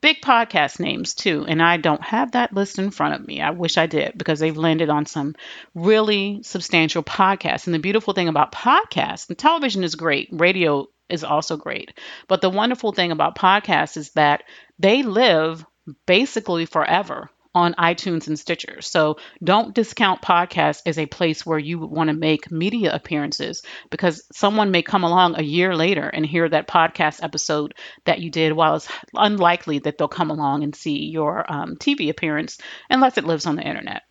big 0.00 0.20
podcast 0.20 0.80
names 0.80 1.14
too. 1.14 1.44
And 1.46 1.62
I 1.62 1.76
don't 1.76 2.02
have 2.02 2.32
that 2.32 2.52
list 2.52 2.78
in 2.78 2.90
front 2.90 3.14
of 3.14 3.26
me. 3.26 3.40
I 3.40 3.50
wish 3.50 3.78
I 3.78 3.86
did 3.86 4.16
because 4.16 4.40
they've 4.40 4.56
landed 4.56 4.90
on 4.90 5.06
some 5.06 5.34
really 5.74 6.40
substantial 6.42 7.02
podcasts. 7.02 7.66
And 7.66 7.74
the 7.74 7.78
beautiful 7.78 8.14
thing 8.14 8.28
about 8.28 8.52
podcasts, 8.52 9.28
and 9.28 9.38
television 9.38 9.84
is 9.84 9.94
great, 9.94 10.28
radio 10.32 10.86
is 11.08 11.24
also 11.24 11.56
great. 11.56 11.92
But 12.26 12.40
the 12.40 12.50
wonderful 12.50 12.92
thing 12.92 13.12
about 13.12 13.36
podcasts 13.36 13.96
is 13.96 14.10
that 14.12 14.42
they 14.78 15.02
live 15.02 15.64
basically 16.06 16.66
forever 16.66 17.30
on 17.58 17.74
iTunes 17.74 18.26
and 18.28 18.38
Stitcher. 18.38 18.80
So 18.80 19.18
don't 19.42 19.74
discount 19.74 20.22
podcasts 20.22 20.82
as 20.86 20.98
a 20.98 21.06
place 21.06 21.44
where 21.44 21.58
you 21.58 21.78
want 21.78 22.08
to 22.08 22.14
make 22.14 22.50
media 22.50 22.94
appearances 22.94 23.62
because 23.90 24.22
someone 24.32 24.70
may 24.70 24.82
come 24.82 25.04
along 25.04 25.38
a 25.38 25.42
year 25.42 25.74
later 25.74 26.08
and 26.08 26.24
hear 26.24 26.48
that 26.48 26.68
podcast 26.68 27.22
episode 27.22 27.74
that 28.04 28.20
you 28.20 28.30
did 28.30 28.52
while 28.52 28.76
it's 28.76 28.88
unlikely 29.14 29.80
that 29.80 29.98
they'll 29.98 30.08
come 30.08 30.30
along 30.30 30.62
and 30.62 30.74
see 30.74 31.06
your 31.06 31.50
um, 31.52 31.76
TV 31.76 32.08
appearance 32.10 32.58
unless 32.90 33.18
it 33.18 33.24
lives 33.24 33.46
on 33.46 33.56
the 33.56 33.62
internet. 33.66 34.02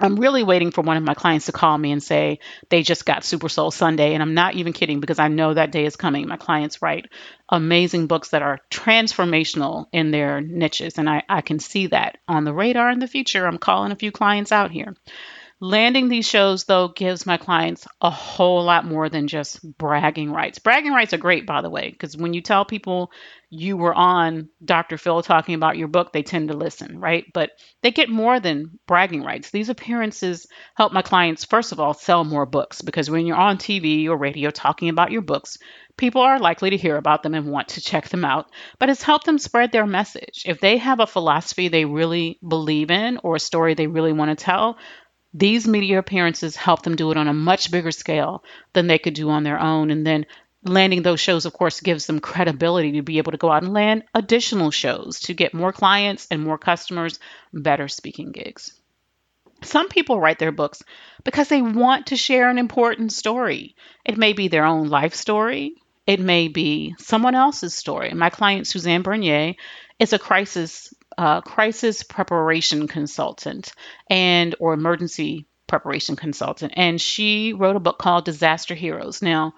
I'm 0.00 0.16
really 0.16 0.42
waiting 0.42 0.70
for 0.70 0.80
one 0.80 0.96
of 0.96 1.02
my 1.02 1.14
clients 1.14 1.46
to 1.46 1.52
call 1.52 1.76
me 1.76 1.92
and 1.92 2.02
say 2.02 2.40
they 2.70 2.82
just 2.82 3.04
got 3.04 3.24
Super 3.24 3.48
Soul 3.48 3.70
Sunday. 3.70 4.14
And 4.14 4.22
I'm 4.22 4.34
not 4.34 4.54
even 4.54 4.72
kidding 4.72 5.00
because 5.00 5.18
I 5.18 5.28
know 5.28 5.52
that 5.52 5.72
day 5.72 5.84
is 5.84 5.96
coming. 5.96 6.26
My 6.26 6.38
clients 6.38 6.80
write 6.80 7.06
amazing 7.50 8.06
books 8.06 8.30
that 8.30 8.42
are 8.42 8.60
transformational 8.70 9.86
in 9.92 10.10
their 10.10 10.40
niches. 10.40 10.96
And 10.96 11.08
I, 11.08 11.22
I 11.28 11.42
can 11.42 11.58
see 11.58 11.88
that 11.88 12.18
on 12.26 12.44
the 12.44 12.54
radar 12.54 12.90
in 12.90 12.98
the 12.98 13.06
future. 13.06 13.46
I'm 13.46 13.58
calling 13.58 13.92
a 13.92 13.96
few 13.96 14.10
clients 14.10 14.52
out 14.52 14.70
here. 14.70 14.94
Landing 15.62 16.08
these 16.08 16.26
shows, 16.26 16.64
though, 16.64 16.88
gives 16.88 17.26
my 17.26 17.36
clients 17.36 17.86
a 18.00 18.08
whole 18.08 18.64
lot 18.64 18.86
more 18.86 19.10
than 19.10 19.28
just 19.28 19.60
bragging 19.76 20.32
rights. 20.32 20.58
Bragging 20.58 20.92
rights 20.92 21.12
are 21.12 21.18
great, 21.18 21.44
by 21.44 21.60
the 21.60 21.68
way, 21.68 21.90
because 21.90 22.16
when 22.16 22.32
you 22.32 22.40
tell 22.40 22.64
people 22.64 23.12
you 23.50 23.76
were 23.76 23.92
on 23.92 24.48
Dr. 24.64 24.96
Phil 24.96 25.20
talking 25.20 25.54
about 25.54 25.76
your 25.76 25.88
book, 25.88 26.14
they 26.14 26.22
tend 26.22 26.48
to 26.48 26.56
listen, 26.56 26.98
right? 26.98 27.26
But 27.34 27.50
they 27.82 27.90
get 27.90 28.08
more 28.08 28.40
than 28.40 28.78
bragging 28.86 29.22
rights. 29.22 29.50
These 29.50 29.68
appearances 29.68 30.46
help 30.76 30.94
my 30.94 31.02
clients, 31.02 31.44
first 31.44 31.72
of 31.72 31.80
all, 31.80 31.92
sell 31.92 32.24
more 32.24 32.46
books, 32.46 32.80
because 32.80 33.10
when 33.10 33.26
you're 33.26 33.36
on 33.36 33.58
TV 33.58 34.08
or 34.08 34.16
radio 34.16 34.48
talking 34.48 34.88
about 34.88 35.12
your 35.12 35.20
books, 35.20 35.58
people 35.98 36.22
are 36.22 36.38
likely 36.38 36.70
to 36.70 36.78
hear 36.78 36.96
about 36.96 37.22
them 37.22 37.34
and 37.34 37.52
want 37.52 37.68
to 37.68 37.82
check 37.82 38.08
them 38.08 38.24
out. 38.24 38.46
But 38.78 38.88
it's 38.88 39.02
helped 39.02 39.26
them 39.26 39.38
spread 39.38 39.72
their 39.72 39.86
message. 39.86 40.44
If 40.46 40.58
they 40.58 40.78
have 40.78 41.00
a 41.00 41.06
philosophy 41.06 41.68
they 41.68 41.84
really 41.84 42.38
believe 42.46 42.90
in 42.90 43.18
or 43.22 43.36
a 43.36 43.40
story 43.40 43.74
they 43.74 43.88
really 43.88 44.14
want 44.14 44.30
to 44.30 44.42
tell, 44.42 44.78
these 45.32 45.68
media 45.68 45.98
appearances 45.98 46.56
help 46.56 46.82
them 46.82 46.96
do 46.96 47.10
it 47.10 47.16
on 47.16 47.28
a 47.28 47.34
much 47.34 47.70
bigger 47.70 47.92
scale 47.92 48.42
than 48.72 48.86
they 48.86 48.98
could 48.98 49.14
do 49.14 49.30
on 49.30 49.44
their 49.44 49.60
own. 49.60 49.90
And 49.90 50.06
then 50.06 50.26
landing 50.64 51.02
those 51.02 51.20
shows, 51.20 51.46
of 51.46 51.52
course, 51.52 51.80
gives 51.80 52.06
them 52.06 52.20
credibility 52.20 52.92
to 52.92 53.02
be 53.02 53.18
able 53.18 53.32
to 53.32 53.38
go 53.38 53.50
out 53.50 53.62
and 53.62 53.72
land 53.72 54.04
additional 54.14 54.70
shows 54.70 55.20
to 55.20 55.34
get 55.34 55.54
more 55.54 55.72
clients 55.72 56.26
and 56.30 56.42
more 56.42 56.58
customers, 56.58 57.18
better 57.52 57.88
speaking 57.88 58.32
gigs. 58.32 58.72
Some 59.62 59.88
people 59.88 60.20
write 60.20 60.38
their 60.38 60.52
books 60.52 60.82
because 61.22 61.48
they 61.48 61.62
want 61.62 62.06
to 62.06 62.16
share 62.16 62.48
an 62.48 62.58
important 62.58 63.12
story. 63.12 63.76
It 64.04 64.16
may 64.16 64.32
be 64.32 64.48
their 64.48 64.64
own 64.64 64.88
life 64.88 65.14
story, 65.14 65.74
it 66.06 66.18
may 66.18 66.48
be 66.48 66.94
someone 66.98 67.34
else's 67.34 67.74
story. 67.74 68.12
My 68.14 68.30
client, 68.30 68.66
Suzanne 68.66 69.02
Bernier, 69.02 69.54
is 69.98 70.12
a 70.12 70.18
crisis 70.18 70.92
uh, 71.20 71.42
crisis 71.42 72.02
preparation 72.02 72.88
consultant 72.88 73.72
and 74.08 74.54
or 74.58 74.72
emergency 74.72 75.46
preparation 75.66 76.16
consultant, 76.16 76.72
and 76.76 76.98
she 76.98 77.52
wrote 77.52 77.76
a 77.76 77.80
book 77.80 77.98
called 77.98 78.24
Disaster 78.24 78.74
Heroes. 78.74 79.20
Now, 79.20 79.52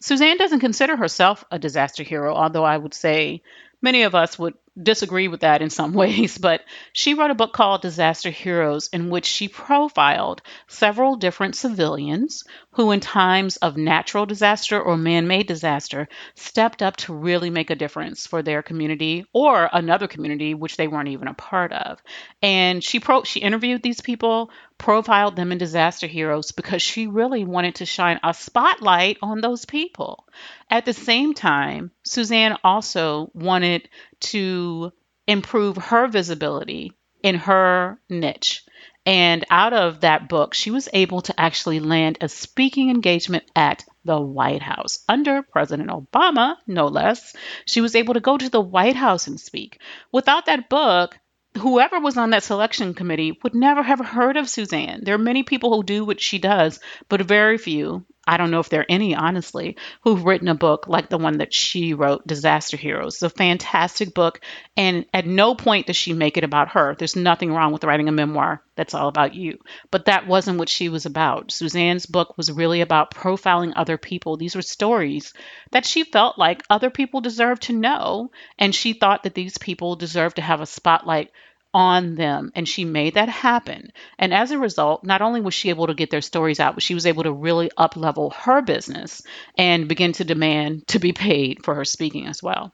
Suzanne 0.00 0.38
doesn't 0.38 0.58
consider 0.58 0.96
herself 0.96 1.44
a 1.52 1.58
disaster 1.60 2.02
hero, 2.02 2.34
although 2.34 2.64
I 2.64 2.76
would 2.76 2.94
say 2.94 3.42
many 3.84 4.02
of 4.02 4.14
us 4.14 4.38
would 4.38 4.54
disagree 4.82 5.28
with 5.28 5.40
that 5.40 5.62
in 5.62 5.70
some 5.70 5.92
ways, 6.02 6.36
but 6.38 6.62
she 6.92 7.14
wrote 7.14 7.30
a 7.30 7.34
book 7.34 7.52
called 7.52 7.82
Disaster 7.82 8.30
Heroes 8.30 8.88
in 8.92 9.10
which 9.10 9.26
she 9.26 9.46
profiled 9.46 10.42
several 10.66 11.16
different 11.16 11.54
civilians 11.54 12.42
who, 12.72 12.90
in 12.90 12.98
times 12.98 13.56
of 13.58 13.76
natural 13.76 14.26
disaster 14.26 14.80
or 14.80 14.96
man 14.96 15.28
made 15.28 15.46
disaster, 15.46 16.08
stepped 16.34 16.82
up 16.82 16.96
to 16.96 17.14
really 17.14 17.50
make 17.50 17.70
a 17.70 17.76
difference 17.76 18.26
for 18.26 18.42
their 18.42 18.62
community 18.62 19.26
or 19.32 19.68
another 19.72 20.08
community 20.08 20.54
which 20.54 20.76
they 20.76 20.88
weren't 20.88 21.08
even 21.08 21.28
a 21.28 21.34
part 21.34 21.72
of. 21.72 22.02
And 22.42 22.82
she 22.82 22.98
pro- 22.98 23.22
she 23.22 23.40
interviewed 23.40 23.82
these 23.82 24.00
people, 24.00 24.50
profiled 24.84 25.34
them 25.34 25.50
in 25.50 25.56
disaster 25.56 26.06
heroes 26.06 26.52
because 26.52 26.82
she 26.82 27.06
really 27.06 27.42
wanted 27.42 27.76
to 27.76 27.86
shine 27.86 28.20
a 28.22 28.34
spotlight 28.34 29.16
on 29.22 29.40
those 29.40 29.64
people. 29.64 30.28
At 30.68 30.84
the 30.84 30.92
same 30.92 31.32
time, 31.32 31.90
Suzanne 32.02 32.58
also 32.62 33.30
wanted 33.32 33.88
to 34.20 34.92
improve 35.26 35.78
her 35.78 36.06
visibility 36.06 36.92
in 37.22 37.36
her 37.36 37.98
niche. 38.10 38.62
And 39.06 39.46
out 39.48 39.72
of 39.72 40.02
that 40.02 40.28
book, 40.28 40.52
she 40.52 40.70
was 40.70 40.90
able 40.92 41.22
to 41.22 41.40
actually 41.40 41.80
land 41.80 42.18
a 42.20 42.28
speaking 42.28 42.90
engagement 42.90 43.44
at 43.56 43.86
the 44.04 44.20
White 44.20 44.60
House 44.60 45.02
under 45.08 45.40
President 45.40 45.88
Obama, 45.88 46.56
no 46.66 46.88
less. 46.88 47.34
She 47.64 47.80
was 47.80 47.94
able 47.94 48.12
to 48.14 48.20
go 48.20 48.36
to 48.36 48.50
the 48.50 48.60
White 48.60 48.96
House 48.96 49.28
and 49.28 49.40
speak. 49.40 49.80
Without 50.12 50.44
that 50.44 50.68
book, 50.68 51.18
whoever 51.58 52.00
was 52.00 52.16
on 52.16 52.30
that 52.30 52.42
selection 52.42 52.94
committee 52.94 53.38
would 53.42 53.54
never 53.54 53.82
have 53.82 54.00
heard 54.00 54.36
of 54.36 54.48
Suzanne. 54.48 55.00
There 55.02 55.14
are 55.14 55.18
many 55.18 55.42
people 55.42 55.74
who 55.74 55.82
do 55.82 56.04
what 56.04 56.20
she 56.20 56.38
does, 56.38 56.80
but 57.08 57.20
very 57.22 57.58
few, 57.58 58.04
I 58.26 58.36
don't 58.36 58.50
know 58.50 58.60
if 58.60 58.68
there 58.68 58.80
are 58.80 58.86
any, 58.88 59.14
honestly, 59.14 59.76
who've 60.02 60.24
written 60.24 60.48
a 60.48 60.54
book 60.54 60.88
like 60.88 61.08
the 61.08 61.18
one 61.18 61.38
that 61.38 61.52
she 61.52 61.94
wrote, 61.94 62.26
Disaster 62.26 62.76
Heroes. 62.76 63.14
It's 63.14 63.22
a 63.22 63.30
fantastic 63.30 64.14
book, 64.14 64.40
and 64.76 65.04
at 65.12 65.26
no 65.26 65.54
point 65.54 65.86
does 65.86 65.96
she 65.96 66.12
make 66.12 66.36
it 66.36 66.44
about 66.44 66.70
her. 66.70 66.94
There's 66.94 67.16
nothing 67.16 67.52
wrong 67.52 67.72
with 67.72 67.84
writing 67.84 68.08
a 68.08 68.12
memoir 68.12 68.62
that's 68.76 68.94
all 68.94 69.08
about 69.08 69.34
you. 69.34 69.58
But 69.90 70.06
that 70.06 70.26
wasn't 70.26 70.58
what 70.58 70.68
she 70.68 70.88
was 70.88 71.06
about. 71.06 71.52
Suzanne's 71.52 72.06
book 72.06 72.36
was 72.36 72.50
really 72.50 72.80
about 72.80 73.14
profiling 73.14 73.72
other 73.76 73.98
people. 73.98 74.36
These 74.36 74.56
were 74.56 74.62
stories 74.62 75.32
that 75.70 75.86
she 75.86 76.04
felt 76.04 76.38
like 76.38 76.62
other 76.70 76.90
people 76.90 77.20
deserved 77.20 77.62
to 77.64 77.72
know, 77.72 78.30
and 78.58 78.74
she 78.74 78.94
thought 78.94 79.24
that 79.24 79.34
these 79.34 79.58
people 79.58 79.96
deserved 79.96 80.36
to 80.36 80.42
have 80.42 80.60
a 80.60 80.66
spotlight 80.66 81.30
on 81.74 82.14
them. 82.14 82.52
And 82.54 82.66
she 82.66 82.84
made 82.84 83.14
that 83.14 83.28
happen. 83.28 83.92
And 84.18 84.32
as 84.32 84.52
a 84.52 84.58
result 84.58 85.04
not 85.04 85.20
only 85.20 85.40
was 85.40 85.52
she 85.52 85.68
able 85.68 85.88
to 85.88 85.94
get 85.94 86.10
their 86.10 86.22
stories 86.22 86.60
out 86.60 86.74
but 86.74 86.82
she 86.82 86.94
was 86.94 87.04
able 87.04 87.24
to 87.24 87.32
really 87.32 87.70
up 87.76 87.96
level 87.96 88.30
her 88.30 88.62
business 88.62 89.20
and 89.58 89.88
begin 89.88 90.12
to 90.12 90.24
demand 90.24 90.86
to 90.88 90.98
be 90.98 91.12
paid 91.12 91.64
for 91.64 91.74
her 91.74 91.84
speaking 91.84 92.26
as 92.26 92.42
well. 92.42 92.72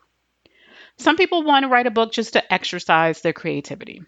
Some 0.99 1.17
people 1.17 1.43
want 1.43 1.65
to 1.65 1.69
write 1.69 1.87
a 1.87 1.91
book 1.91 2.13
just 2.13 2.35
to 2.35 2.53
exercise 2.53 3.23
their 3.23 3.33
creativity 3.33 4.03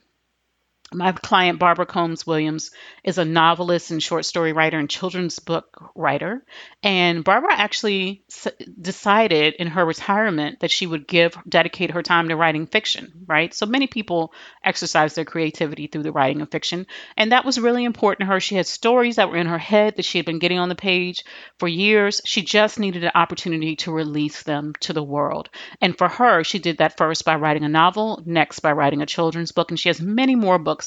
my 0.94 1.12
client, 1.12 1.58
Barbara 1.58 1.86
Combs 1.86 2.26
Williams, 2.26 2.70
is 3.04 3.18
a 3.18 3.24
novelist 3.24 3.90
and 3.90 4.02
short 4.02 4.24
story 4.24 4.52
writer 4.52 4.78
and 4.78 4.88
children's 4.88 5.38
book 5.38 5.90
writer. 5.94 6.44
And 6.82 7.24
Barbara 7.24 7.54
actually 7.54 8.24
s- 8.30 8.48
decided 8.80 9.54
in 9.54 9.68
her 9.68 9.84
retirement 9.84 10.60
that 10.60 10.70
she 10.70 10.86
would 10.86 11.06
give, 11.06 11.36
dedicate 11.48 11.92
her 11.92 12.02
time 12.02 12.28
to 12.28 12.36
writing 12.36 12.66
fiction, 12.66 13.12
right? 13.26 13.52
So 13.52 13.66
many 13.66 13.86
people 13.86 14.32
exercise 14.64 15.14
their 15.14 15.24
creativity 15.24 15.86
through 15.86 16.02
the 16.02 16.12
writing 16.12 16.40
of 16.40 16.50
fiction. 16.50 16.86
And 17.16 17.32
that 17.32 17.44
was 17.44 17.60
really 17.60 17.84
important 17.84 18.26
to 18.26 18.32
her. 18.32 18.40
She 18.40 18.56
had 18.56 18.66
stories 18.66 19.16
that 19.16 19.30
were 19.30 19.36
in 19.36 19.46
her 19.46 19.58
head 19.58 19.96
that 19.96 20.04
she 20.04 20.18
had 20.18 20.26
been 20.26 20.38
getting 20.38 20.58
on 20.58 20.68
the 20.68 20.74
page 20.74 21.24
for 21.58 21.68
years. 21.68 22.20
She 22.24 22.42
just 22.42 22.78
needed 22.78 23.04
an 23.04 23.12
opportunity 23.14 23.76
to 23.76 23.92
release 23.92 24.42
them 24.42 24.72
to 24.80 24.92
the 24.92 25.02
world. 25.02 25.48
And 25.80 25.96
for 25.96 26.08
her, 26.08 26.44
she 26.44 26.58
did 26.58 26.78
that 26.78 26.96
first 26.96 27.24
by 27.24 27.36
writing 27.36 27.64
a 27.64 27.68
novel, 27.68 28.22
next 28.26 28.60
by 28.60 28.72
writing 28.72 29.02
a 29.02 29.06
children's 29.06 29.52
book. 29.52 29.70
And 29.70 29.78
she 29.78 29.88
has 29.88 30.00
many 30.00 30.34
more 30.34 30.58
books 30.58 30.81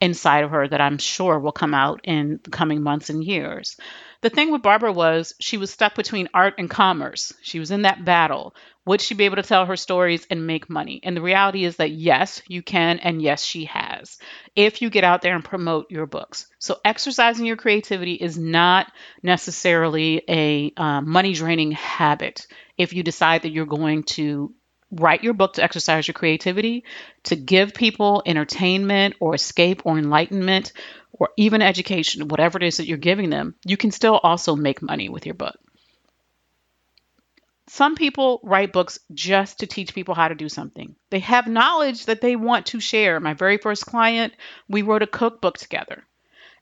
inside 0.00 0.44
of 0.44 0.50
her 0.50 0.68
that 0.68 0.80
I'm 0.80 0.98
sure 0.98 1.38
will 1.38 1.52
come 1.52 1.74
out 1.74 2.00
in 2.04 2.40
the 2.42 2.50
coming 2.50 2.82
months 2.82 3.10
and 3.10 3.24
years. 3.24 3.76
The 4.22 4.30
thing 4.30 4.50
with 4.50 4.62
Barbara 4.62 4.92
was 4.92 5.34
she 5.40 5.56
was 5.56 5.70
stuck 5.70 5.94
between 5.94 6.28
art 6.34 6.54
and 6.58 6.68
commerce. 6.68 7.32
She 7.42 7.58
was 7.58 7.70
in 7.70 7.82
that 7.82 8.04
battle. 8.04 8.54
Would 8.86 9.00
she 9.00 9.14
be 9.14 9.24
able 9.24 9.36
to 9.36 9.42
tell 9.42 9.66
her 9.66 9.76
stories 9.76 10.26
and 10.30 10.46
make 10.46 10.70
money? 10.70 11.00
And 11.02 11.16
the 11.16 11.22
reality 11.22 11.64
is 11.64 11.76
that 11.76 11.90
yes, 11.90 12.40
you 12.48 12.62
can, 12.62 12.98
and 12.98 13.20
yes, 13.20 13.44
she 13.44 13.64
has, 13.66 14.18
if 14.54 14.80
you 14.80 14.90
get 14.90 15.04
out 15.04 15.22
there 15.22 15.34
and 15.34 15.44
promote 15.44 15.90
your 15.90 16.06
books. 16.06 16.46
So, 16.58 16.78
exercising 16.84 17.46
your 17.46 17.56
creativity 17.56 18.14
is 18.14 18.38
not 18.38 18.90
necessarily 19.22 20.22
a 20.28 20.72
uh, 20.76 21.00
money 21.00 21.32
draining 21.32 21.72
habit 21.72 22.46
if 22.78 22.92
you 22.92 23.02
decide 23.02 23.42
that 23.42 23.50
you're 23.50 23.66
going 23.66 24.04
to 24.04 24.54
write 24.90 25.24
your 25.24 25.34
book 25.34 25.54
to 25.54 25.64
exercise 25.64 26.06
your 26.06 26.14
creativity, 26.14 26.84
to 27.24 27.36
give 27.36 27.74
people 27.74 28.22
entertainment 28.24 29.14
or 29.20 29.34
escape 29.34 29.82
or 29.84 29.98
enlightenment 29.98 30.72
or 31.12 31.30
even 31.36 31.62
education, 31.62 32.28
whatever 32.28 32.58
it 32.58 32.64
is 32.64 32.76
that 32.76 32.86
you're 32.86 32.98
giving 32.98 33.30
them, 33.30 33.54
you 33.64 33.76
can 33.76 33.90
still 33.90 34.18
also 34.22 34.54
make 34.54 34.82
money 34.82 35.08
with 35.08 35.26
your 35.26 35.34
book. 35.34 35.56
Some 37.68 37.96
people 37.96 38.40
write 38.44 38.72
books 38.72 39.00
just 39.12 39.58
to 39.58 39.66
teach 39.66 39.94
people 39.94 40.14
how 40.14 40.28
to 40.28 40.36
do 40.36 40.48
something. 40.48 40.94
They 41.10 41.18
have 41.20 41.48
knowledge 41.48 42.06
that 42.06 42.20
they 42.20 42.36
want 42.36 42.66
to 42.66 42.80
share. 42.80 43.18
My 43.18 43.34
very 43.34 43.58
first 43.58 43.86
client, 43.86 44.34
we 44.68 44.82
wrote 44.82 45.02
a 45.02 45.06
cookbook 45.06 45.58
together. 45.58 46.04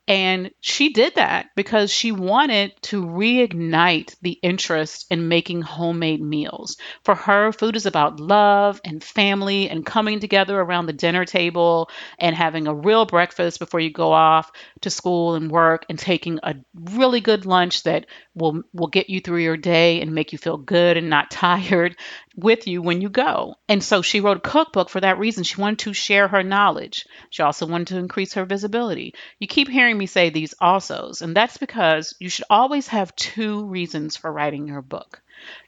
And 0.07 0.51
she 0.61 0.93
did 0.93 1.15
that 1.15 1.47
because 1.57 1.91
she 1.91 2.13
wanted 2.13 2.73
to 2.83 3.03
reignite 3.03 4.15
the 4.21 4.39
interest 4.43 5.07
in 5.11 5.29
making 5.29 5.63
homemade 5.63 6.21
meals. 6.21 6.77
For 7.05 7.15
her, 7.15 7.53
food 7.53 7.75
is 7.75 7.87
about 7.87 8.21
love 8.21 8.83
and 8.85 9.03
family 9.03 9.71
and 9.71 9.85
coming 9.87 10.21
together 10.21 10.61
around 10.61 10.87
the 10.87 10.93
dinner 10.93 11.25
table 11.25 11.89
and 12.19 12.37
having 12.37 12.67
a 12.67 12.75
real 12.75 13.07
breakfast 13.07 13.59
before 13.59 13.81
you 13.81 13.91
go 13.91 14.13
off 14.13 14.53
to 14.83 14.91
school 14.91 15.37
and 15.37 15.51
work 15.51 15.87
and 15.89 15.99
taking 15.99 16.39
a 16.43 16.55
really 16.75 17.21
good 17.23 17.47
lunch 17.47 17.85
that 17.85 18.05
will 18.35 18.63
will 18.75 18.89
get 18.89 19.09
you 19.09 19.21
through 19.21 19.43
your 19.43 19.57
day 19.57 20.03
and 20.03 20.15
make 20.15 20.33
you 20.33 20.39
feel 20.39 20.59
good 20.59 20.99
and 20.99 21.09
not 21.09 21.31
tired 21.31 21.97
with 22.37 22.67
you 22.67 22.83
when 22.83 23.01
you 23.01 23.09
go. 23.09 23.57
And 23.69 23.83
so 23.83 24.03
she 24.03 24.21
wrote 24.21 24.39
a 24.39 24.49
cookbook 24.49 24.89
for 24.89 25.01
that 25.01 25.19
reason. 25.19 25.45
She 25.45 25.61
wanted 25.61 25.81
to 25.81 25.93
share 25.93 26.29
her 26.29 26.43
knowledge. 26.43 27.07
She 27.31 27.43
also 27.43 27.67
wanted 27.67 27.89
to 27.89 27.99
increase 27.99 28.35
her 28.35 28.45
visibility. 28.45 29.15
You 29.39 29.47
keep 29.47 29.69
hearing 29.69 29.97
me 29.97 30.07
say 30.07 30.31
these 30.31 30.55
alsos, 30.61 31.23
and 31.23 31.37
that's 31.37 31.59
because 31.59 32.15
you 32.19 32.29
should 32.29 32.47
always 32.51 32.89
have 32.89 33.15
two 33.17 33.65
reasons 33.67 34.17
for 34.17 34.33
writing 34.33 34.67
your 34.69 34.83
book. 34.83 35.23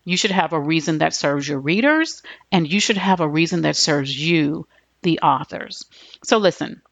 You 0.04 0.16
should 0.16 0.30
have 0.30 0.52
a 0.52 0.60
reason 0.60 0.98
that 0.98 1.14
serves 1.14 1.48
your 1.48 1.60
readers, 1.60 2.22
and 2.50 2.70
you 2.70 2.80
should 2.80 2.96
have 2.96 3.20
a 3.20 3.28
reason 3.28 3.62
that 3.62 3.76
serves 3.76 4.16
you, 4.16 4.66
the 5.02 5.20
authors. 5.20 5.84
So 6.24 6.38
listen, 6.38 6.82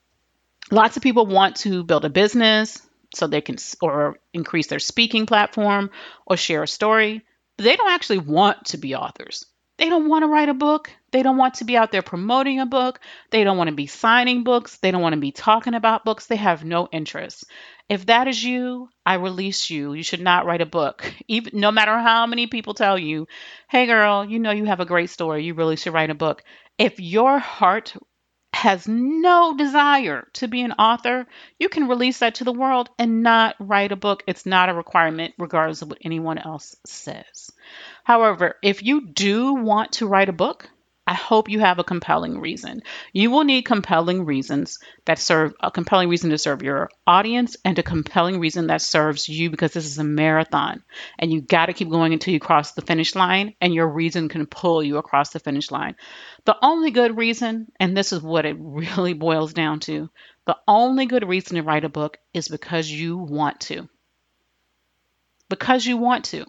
Lots 0.70 0.96
of 0.96 1.02
people 1.02 1.26
want 1.26 1.56
to 1.56 1.84
build 1.84 2.04
a 2.04 2.10
business 2.10 2.80
so 3.14 3.26
they 3.26 3.40
can 3.40 3.56
or 3.82 4.18
increase 4.32 4.66
their 4.66 4.78
speaking 4.78 5.26
platform 5.26 5.90
or 6.26 6.36
share 6.36 6.62
a 6.62 6.68
story, 6.68 7.22
they 7.58 7.76
don't 7.76 7.90
actually 7.92 8.18
want 8.18 8.66
to 8.66 8.78
be 8.78 8.94
authors. 8.94 9.46
They 9.76 9.88
don't 9.88 10.08
want 10.08 10.22
to 10.22 10.28
write 10.28 10.48
a 10.48 10.54
book. 10.54 10.90
They 11.10 11.22
don't 11.22 11.36
want 11.36 11.54
to 11.54 11.64
be 11.64 11.76
out 11.76 11.90
there 11.90 12.02
promoting 12.02 12.60
a 12.60 12.66
book. 12.66 13.00
They 13.30 13.42
don't 13.42 13.56
want 13.56 13.70
to 13.70 13.74
be 13.74 13.86
signing 13.86 14.44
books. 14.44 14.78
They 14.78 14.90
don't 14.90 15.02
want 15.02 15.14
to 15.14 15.20
be 15.20 15.32
talking 15.32 15.74
about 15.74 16.04
books. 16.04 16.26
They 16.26 16.36
have 16.36 16.64
no 16.64 16.88
interest. 16.92 17.44
If 17.88 18.06
that 18.06 18.28
is 18.28 18.42
you, 18.42 18.88
I 19.04 19.14
release 19.14 19.70
you. 19.70 19.92
You 19.92 20.02
should 20.02 20.20
not 20.20 20.46
write 20.46 20.62
a 20.62 20.66
book. 20.66 21.12
Even 21.28 21.60
no 21.60 21.70
matter 21.72 21.98
how 21.98 22.26
many 22.26 22.46
people 22.46 22.74
tell 22.74 22.98
you, 22.98 23.26
"Hey 23.68 23.86
girl, 23.86 24.24
you 24.24 24.38
know 24.38 24.52
you 24.52 24.64
have 24.64 24.80
a 24.80 24.86
great 24.86 25.10
story. 25.10 25.44
You 25.44 25.54
really 25.54 25.76
should 25.76 25.92
write 25.92 26.10
a 26.10 26.14
book." 26.14 26.42
If 26.78 26.98
your 27.00 27.38
heart 27.38 27.94
has 28.54 28.86
no 28.86 29.56
desire 29.56 30.28
to 30.34 30.48
be 30.48 30.62
an 30.62 30.72
author, 30.72 31.26
you 31.58 31.68
can 31.68 31.88
release 31.88 32.18
that 32.20 32.36
to 32.36 32.44
the 32.44 32.52
world 32.52 32.88
and 32.98 33.22
not 33.22 33.56
write 33.58 33.92
a 33.92 33.96
book. 33.96 34.22
It's 34.26 34.46
not 34.46 34.68
a 34.68 34.74
requirement, 34.74 35.34
regardless 35.38 35.82
of 35.82 35.88
what 35.88 35.98
anyone 36.02 36.38
else 36.38 36.76
says. 36.86 37.50
However, 38.04 38.56
if 38.62 38.82
you 38.82 39.06
do 39.06 39.54
want 39.54 39.92
to 39.92 40.06
write 40.06 40.28
a 40.28 40.32
book, 40.32 40.68
I 41.06 41.14
hope 41.14 41.50
you 41.50 41.60
have 41.60 41.78
a 41.78 41.84
compelling 41.84 42.38
reason. 42.38 42.82
You 43.12 43.30
will 43.30 43.44
need 43.44 43.62
compelling 43.62 44.24
reasons 44.24 44.78
that 45.04 45.18
serve 45.18 45.54
a 45.60 45.70
compelling 45.70 46.08
reason 46.08 46.30
to 46.30 46.38
serve 46.38 46.62
your 46.62 46.90
audience 47.06 47.56
and 47.62 47.78
a 47.78 47.82
compelling 47.82 48.40
reason 48.40 48.68
that 48.68 48.80
serves 48.80 49.28
you 49.28 49.50
because 49.50 49.72
this 49.72 49.84
is 49.84 49.98
a 49.98 50.04
marathon 50.04 50.82
and 51.18 51.30
you 51.30 51.42
got 51.42 51.66
to 51.66 51.74
keep 51.74 51.90
going 51.90 52.14
until 52.14 52.32
you 52.32 52.40
cross 52.40 52.72
the 52.72 52.82
finish 52.82 53.14
line 53.14 53.54
and 53.60 53.74
your 53.74 53.88
reason 53.88 54.30
can 54.30 54.46
pull 54.46 54.82
you 54.82 54.96
across 54.96 55.30
the 55.30 55.40
finish 55.40 55.70
line. 55.70 55.94
The 56.44 56.56
only 56.62 56.90
good 56.90 57.16
reason, 57.18 57.70
and 57.78 57.94
this 57.94 58.12
is 58.12 58.22
what 58.22 58.46
it 58.46 58.56
really 58.58 59.12
boils 59.12 59.52
down 59.52 59.80
to, 59.80 60.10
the 60.46 60.56
only 60.68 61.04
good 61.04 61.26
reason 61.28 61.56
to 61.56 61.62
write 61.62 61.84
a 61.84 61.90
book 61.90 62.18
is 62.32 62.48
because 62.48 62.90
you 62.90 63.18
want 63.18 63.60
to. 63.60 63.88
Because 65.50 65.84
you 65.84 65.98
want 65.98 66.26
to. 66.26 66.46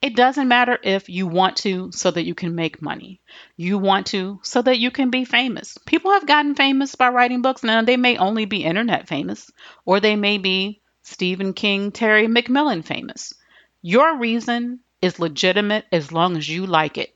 It 0.00 0.14
doesn't 0.14 0.46
matter 0.46 0.78
if 0.82 1.08
you 1.08 1.26
want 1.26 1.56
to 1.58 1.90
so 1.92 2.10
that 2.12 2.24
you 2.24 2.34
can 2.34 2.54
make 2.54 2.80
money. 2.80 3.20
You 3.56 3.78
want 3.78 4.06
to 4.08 4.38
so 4.44 4.62
that 4.62 4.78
you 4.78 4.92
can 4.92 5.10
be 5.10 5.24
famous. 5.24 5.76
People 5.86 6.12
have 6.12 6.26
gotten 6.26 6.54
famous 6.54 6.94
by 6.94 7.08
writing 7.08 7.42
books. 7.42 7.64
Now, 7.64 7.82
they 7.82 7.96
may 7.96 8.16
only 8.16 8.44
be 8.44 8.62
internet 8.62 9.08
famous, 9.08 9.50
or 9.84 9.98
they 9.98 10.14
may 10.14 10.38
be 10.38 10.80
Stephen 11.02 11.52
King, 11.52 11.90
Terry 11.90 12.28
McMillan 12.28 12.84
famous. 12.84 13.34
Your 13.82 14.18
reason 14.18 14.80
is 15.02 15.18
legitimate 15.18 15.84
as 15.90 16.12
long 16.12 16.36
as 16.36 16.48
you 16.48 16.66
like 16.66 16.96
it. 16.96 17.14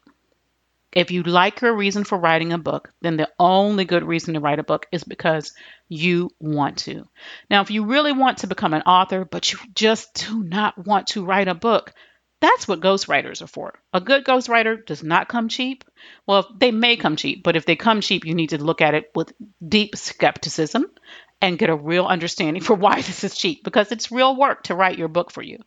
If 0.93 1.11
you 1.11 1.23
like 1.23 1.61
your 1.61 1.75
reason 1.75 2.05
for 2.05 2.19
writing 2.19 2.53
a 2.53 2.59
book, 2.59 2.93
then 3.01 3.17
the 3.17 3.31
only 3.39 3.85
good 3.85 4.05
reason 4.05 4.35
to 4.35 4.41
write 4.41 4.59
a 4.59 4.65
book 4.65 4.87
is 4.93 5.05
because 5.05 5.55
you 5.89 6.31
want 6.39 6.79
to. 6.79 7.09
Now, 7.49 7.63
if 7.63 7.71
you 7.71 7.85
really 7.85 8.13
want 8.13 8.39
to 8.39 8.47
become 8.47 8.75
an 8.75 8.83
author, 8.83 9.25
but 9.25 9.53
you 9.53 9.59
just 9.75 10.27
do 10.29 10.43
not 10.43 10.85
want 10.85 11.07
to 11.09 11.25
write 11.25 11.49
a 11.49 11.55
book, 11.55 11.95
that's 12.43 12.67
what 12.67 12.81
ghostwriters 12.81 13.41
are 13.41 13.47
for. 13.47 13.79
A 13.93 14.01
good 14.01 14.25
ghostwriter 14.25 14.85
does 14.85 15.05
not 15.05 15.29
come 15.29 15.49
cheap. 15.49 15.85
Well, 16.27 16.53
they 16.59 16.73
may 16.73 16.97
come 16.97 17.15
cheap, 17.15 17.45
but 17.45 17.55
if 17.55 17.67
they 17.67 17.77
come 17.77 18.01
cheap, 18.01 18.25
you 18.25 18.35
need 18.35 18.51
to 18.51 18.63
look 18.63 18.81
at 18.81 18.95
it 18.95 19.13
with 19.15 19.33
deep 19.67 19.95
skepticism 19.95 20.87
and 21.41 21.57
get 21.57 21.71
a 21.71 21.77
real 21.77 22.05
understanding 22.05 22.61
for 22.61 22.75
why 22.85 22.97
this 22.97 23.23
is 23.23 23.39
cheap 23.39 23.63
because 23.63 23.93
it's 23.93 24.11
real 24.11 24.35
work 24.35 24.65
to 24.65 24.75
write 24.75 24.99
your 24.99 25.07
book 25.07 25.31
for 25.31 25.41
you. 25.41 25.59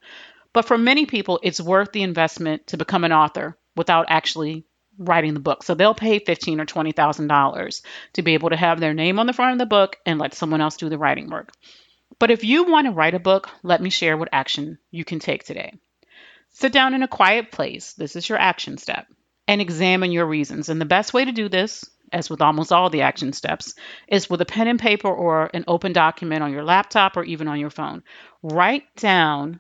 But 0.52 0.66
for 0.66 0.78
many 0.78 1.06
people, 1.06 1.40
it's 1.44 1.62
worth 1.62 1.94
the 1.94 2.04
investment 2.04 2.68
to 2.68 2.78
become 2.78 3.06
an 3.06 3.14
author 3.14 3.58
without 3.78 4.08
actually 4.10 4.66
writing 4.98 5.34
the 5.34 5.40
book. 5.40 5.64
So 5.64 5.76
they'll 5.76 5.96
pay 5.96 6.20
fifteen 6.20 6.60
or 6.60 6.66
twenty 6.66 6.92
thousand 6.92 7.28
dollars 7.28 7.84
to 8.14 8.22
be 8.22 8.34
able 8.34 8.50
to 8.50 8.58
have 8.58 8.82
their 8.82 8.94
name 8.94 9.18
on 9.18 9.28
the 9.28 9.34
front 9.34 9.54
of 9.54 9.60
the 9.60 9.66
book 9.66 9.96
and 10.06 10.20
let 10.20 10.34
someone 10.34 10.60
else 10.60 10.76
do 10.76 10.90
the 10.90 10.98
writing 10.98 11.30
work. 11.30 11.54
But 12.20 12.32
if 12.32 12.44
you 12.44 12.66
want 12.66 12.88
to 12.88 12.92
write 12.92 13.14
a 13.14 13.20
book, 13.20 13.50
let 13.64 13.82
me 13.82 13.90
share 13.90 14.18
what 14.18 14.30
action 14.34 14.78
you 14.92 15.06
can 15.06 15.20
take 15.20 15.46
today. 15.46 15.74
Sit 16.58 16.72
down 16.72 16.94
in 16.94 17.04
a 17.04 17.08
quiet 17.08 17.52
place. 17.52 17.92
This 17.94 18.16
is 18.16 18.30
your 18.30 18.38
action 18.38 18.78
step. 18.78 19.08
And 19.46 19.60
examine 19.60 20.14
your 20.14 20.26
reasons. 20.26 20.70
And 20.70 20.80
the 20.80 20.86
best 20.86 21.14
way 21.14 21.26
to 21.26 21.34
do 21.34 21.50
this, 21.50 21.84
as 22.14 22.30
with 22.30 22.42
almost 22.42 22.72
all 22.72 22.90
the 22.90 23.02
action 23.02 23.34
steps, 23.34 23.76
is 24.08 24.30
with 24.30 24.40
a 24.40 24.46
pen 24.46 24.70
and 24.70 24.80
paper 24.80 25.10
or 25.10 25.50
an 25.54 25.66
open 25.68 25.92
document 25.92 26.44
on 26.44 26.54
your 26.54 26.64
laptop 26.64 27.18
or 27.18 27.26
even 27.26 27.50
on 27.50 27.60
your 27.60 27.70
phone. 27.70 28.04
Write 28.42 28.84
down 28.96 29.60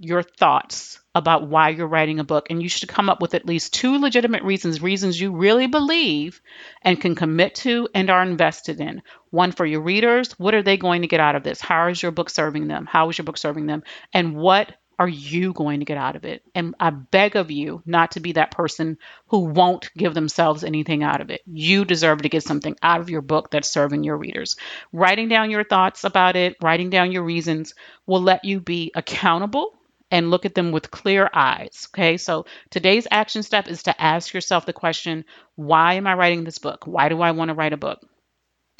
your 0.00 0.24
thoughts 0.24 0.98
about 1.14 1.48
why 1.48 1.68
you're 1.68 1.86
writing 1.86 2.18
a 2.18 2.24
book. 2.24 2.48
And 2.50 2.60
you 2.60 2.68
should 2.68 2.88
come 2.88 3.08
up 3.08 3.22
with 3.22 3.34
at 3.34 3.46
least 3.46 3.72
two 3.72 3.98
legitimate 3.98 4.42
reasons, 4.42 4.82
reasons 4.82 5.20
you 5.20 5.36
really 5.36 5.68
believe 5.68 6.40
and 6.82 7.00
can 7.00 7.14
commit 7.14 7.54
to 7.56 7.88
and 7.94 8.10
are 8.10 8.22
invested 8.22 8.80
in. 8.80 9.02
One 9.30 9.52
for 9.52 9.64
your 9.64 9.82
readers. 9.82 10.32
What 10.32 10.54
are 10.54 10.64
they 10.64 10.78
going 10.78 11.02
to 11.02 11.08
get 11.08 11.20
out 11.20 11.36
of 11.36 11.44
this? 11.44 11.60
How 11.60 11.90
is 11.90 12.02
your 12.02 12.10
book 12.10 12.28
serving 12.28 12.66
them? 12.66 12.86
How 12.86 13.08
is 13.08 13.18
your 13.18 13.24
book 13.24 13.38
serving 13.38 13.66
them? 13.66 13.84
And 14.12 14.34
what 14.34 14.74
are 14.98 15.08
you 15.08 15.52
going 15.52 15.80
to 15.80 15.86
get 15.86 15.96
out 15.96 16.16
of 16.16 16.24
it? 16.24 16.42
And 16.54 16.74
I 16.78 16.90
beg 16.90 17.36
of 17.36 17.50
you 17.50 17.82
not 17.84 18.12
to 18.12 18.20
be 18.20 18.32
that 18.32 18.50
person 18.50 18.98
who 19.28 19.40
won't 19.46 19.90
give 19.96 20.14
themselves 20.14 20.64
anything 20.64 21.02
out 21.02 21.20
of 21.20 21.30
it. 21.30 21.42
You 21.46 21.84
deserve 21.84 22.22
to 22.22 22.28
get 22.28 22.42
something 22.42 22.76
out 22.82 23.00
of 23.00 23.10
your 23.10 23.22
book 23.22 23.50
that's 23.50 23.70
serving 23.70 24.04
your 24.04 24.16
readers. 24.16 24.56
Writing 24.92 25.28
down 25.28 25.50
your 25.50 25.64
thoughts 25.64 26.04
about 26.04 26.36
it, 26.36 26.56
writing 26.62 26.90
down 26.90 27.12
your 27.12 27.24
reasons 27.24 27.74
will 28.06 28.22
let 28.22 28.44
you 28.44 28.60
be 28.60 28.92
accountable 28.94 29.74
and 30.10 30.30
look 30.30 30.44
at 30.44 30.54
them 30.54 30.70
with 30.70 30.90
clear 30.90 31.28
eyes. 31.32 31.88
Okay, 31.92 32.16
so 32.16 32.46
today's 32.70 33.08
action 33.10 33.42
step 33.42 33.68
is 33.68 33.84
to 33.84 34.02
ask 34.02 34.32
yourself 34.32 34.66
the 34.66 34.72
question 34.72 35.24
why 35.56 35.94
am 35.94 36.06
I 36.06 36.14
writing 36.14 36.44
this 36.44 36.58
book? 36.58 36.86
Why 36.86 37.08
do 37.08 37.20
I 37.20 37.32
want 37.32 37.48
to 37.48 37.54
write 37.54 37.72
a 37.72 37.78
book? 37.78 38.00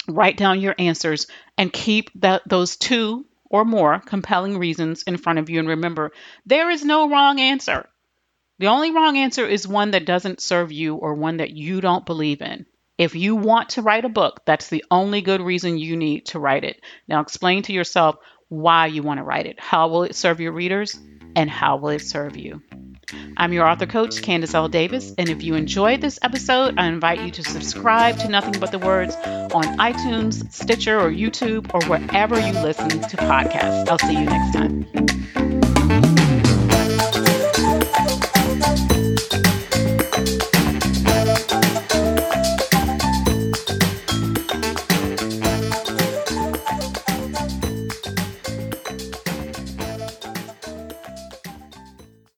Write 0.07 0.37
down 0.37 0.61
your 0.61 0.75
answers 0.77 1.27
and 1.57 1.73
keep 1.73 2.09
that, 2.21 2.43
those 2.47 2.77
two 2.77 3.25
or 3.55 3.63
more 3.63 3.99
compelling 3.99 4.57
reasons 4.57 5.03
in 5.03 5.15
front 5.15 5.39
of 5.39 5.49
you. 5.49 5.59
And 5.59 5.69
remember, 5.69 6.11
there 6.45 6.69
is 6.69 6.83
no 6.83 7.09
wrong 7.09 7.39
answer. 7.39 7.87
The 8.59 8.67
only 8.67 8.91
wrong 8.91 9.17
answer 9.17 9.47
is 9.47 9.65
one 9.65 9.91
that 9.91 10.05
doesn't 10.05 10.41
serve 10.41 10.73
you 10.73 10.95
or 10.95 11.13
one 11.13 11.37
that 11.37 11.51
you 11.51 11.79
don't 11.79 12.05
believe 12.05 12.41
in. 12.41 12.65
If 12.97 13.15
you 13.15 13.37
want 13.37 13.69
to 13.69 13.81
write 13.81 14.03
a 14.03 14.09
book, 14.09 14.41
that's 14.45 14.67
the 14.67 14.83
only 14.91 15.21
good 15.21 15.41
reason 15.41 15.77
you 15.77 15.95
need 15.95 16.27
to 16.27 16.39
write 16.39 16.65
it. 16.65 16.81
Now, 17.07 17.21
explain 17.21 17.63
to 17.63 17.73
yourself 17.73 18.17
why 18.49 18.87
you 18.87 19.03
want 19.03 19.19
to 19.19 19.23
write 19.23 19.45
it. 19.45 19.59
How 19.59 19.87
will 19.87 20.03
it 20.03 20.15
serve 20.15 20.41
your 20.41 20.51
readers? 20.51 20.99
And 21.35 21.49
how 21.49 21.77
will 21.77 21.89
it 21.89 22.01
serve 22.01 22.35
you? 22.35 22.61
I'm 23.37 23.53
your 23.53 23.67
author 23.67 23.85
coach, 23.85 24.21
Candace 24.21 24.53
L. 24.53 24.67
Davis, 24.67 25.13
and 25.17 25.29
if 25.29 25.43
you 25.43 25.55
enjoyed 25.55 26.01
this 26.01 26.19
episode, 26.21 26.75
I 26.77 26.87
invite 26.87 27.21
you 27.21 27.31
to 27.31 27.43
subscribe 27.43 28.17
to 28.19 28.27
Nothing 28.27 28.59
But 28.59 28.71
the 28.71 28.79
Words 28.79 29.15
on 29.15 29.63
iTunes, 29.77 30.51
Stitcher, 30.51 30.99
or 30.99 31.09
YouTube, 31.09 31.73
or 31.73 31.85
wherever 31.89 32.39
you 32.39 32.53
listen 32.53 32.89
to 32.89 33.17
podcasts. 33.17 33.87
I'll 33.89 33.99
see 33.99 34.13
you 34.13 34.25
next 34.25 34.53
time. 34.53 35.04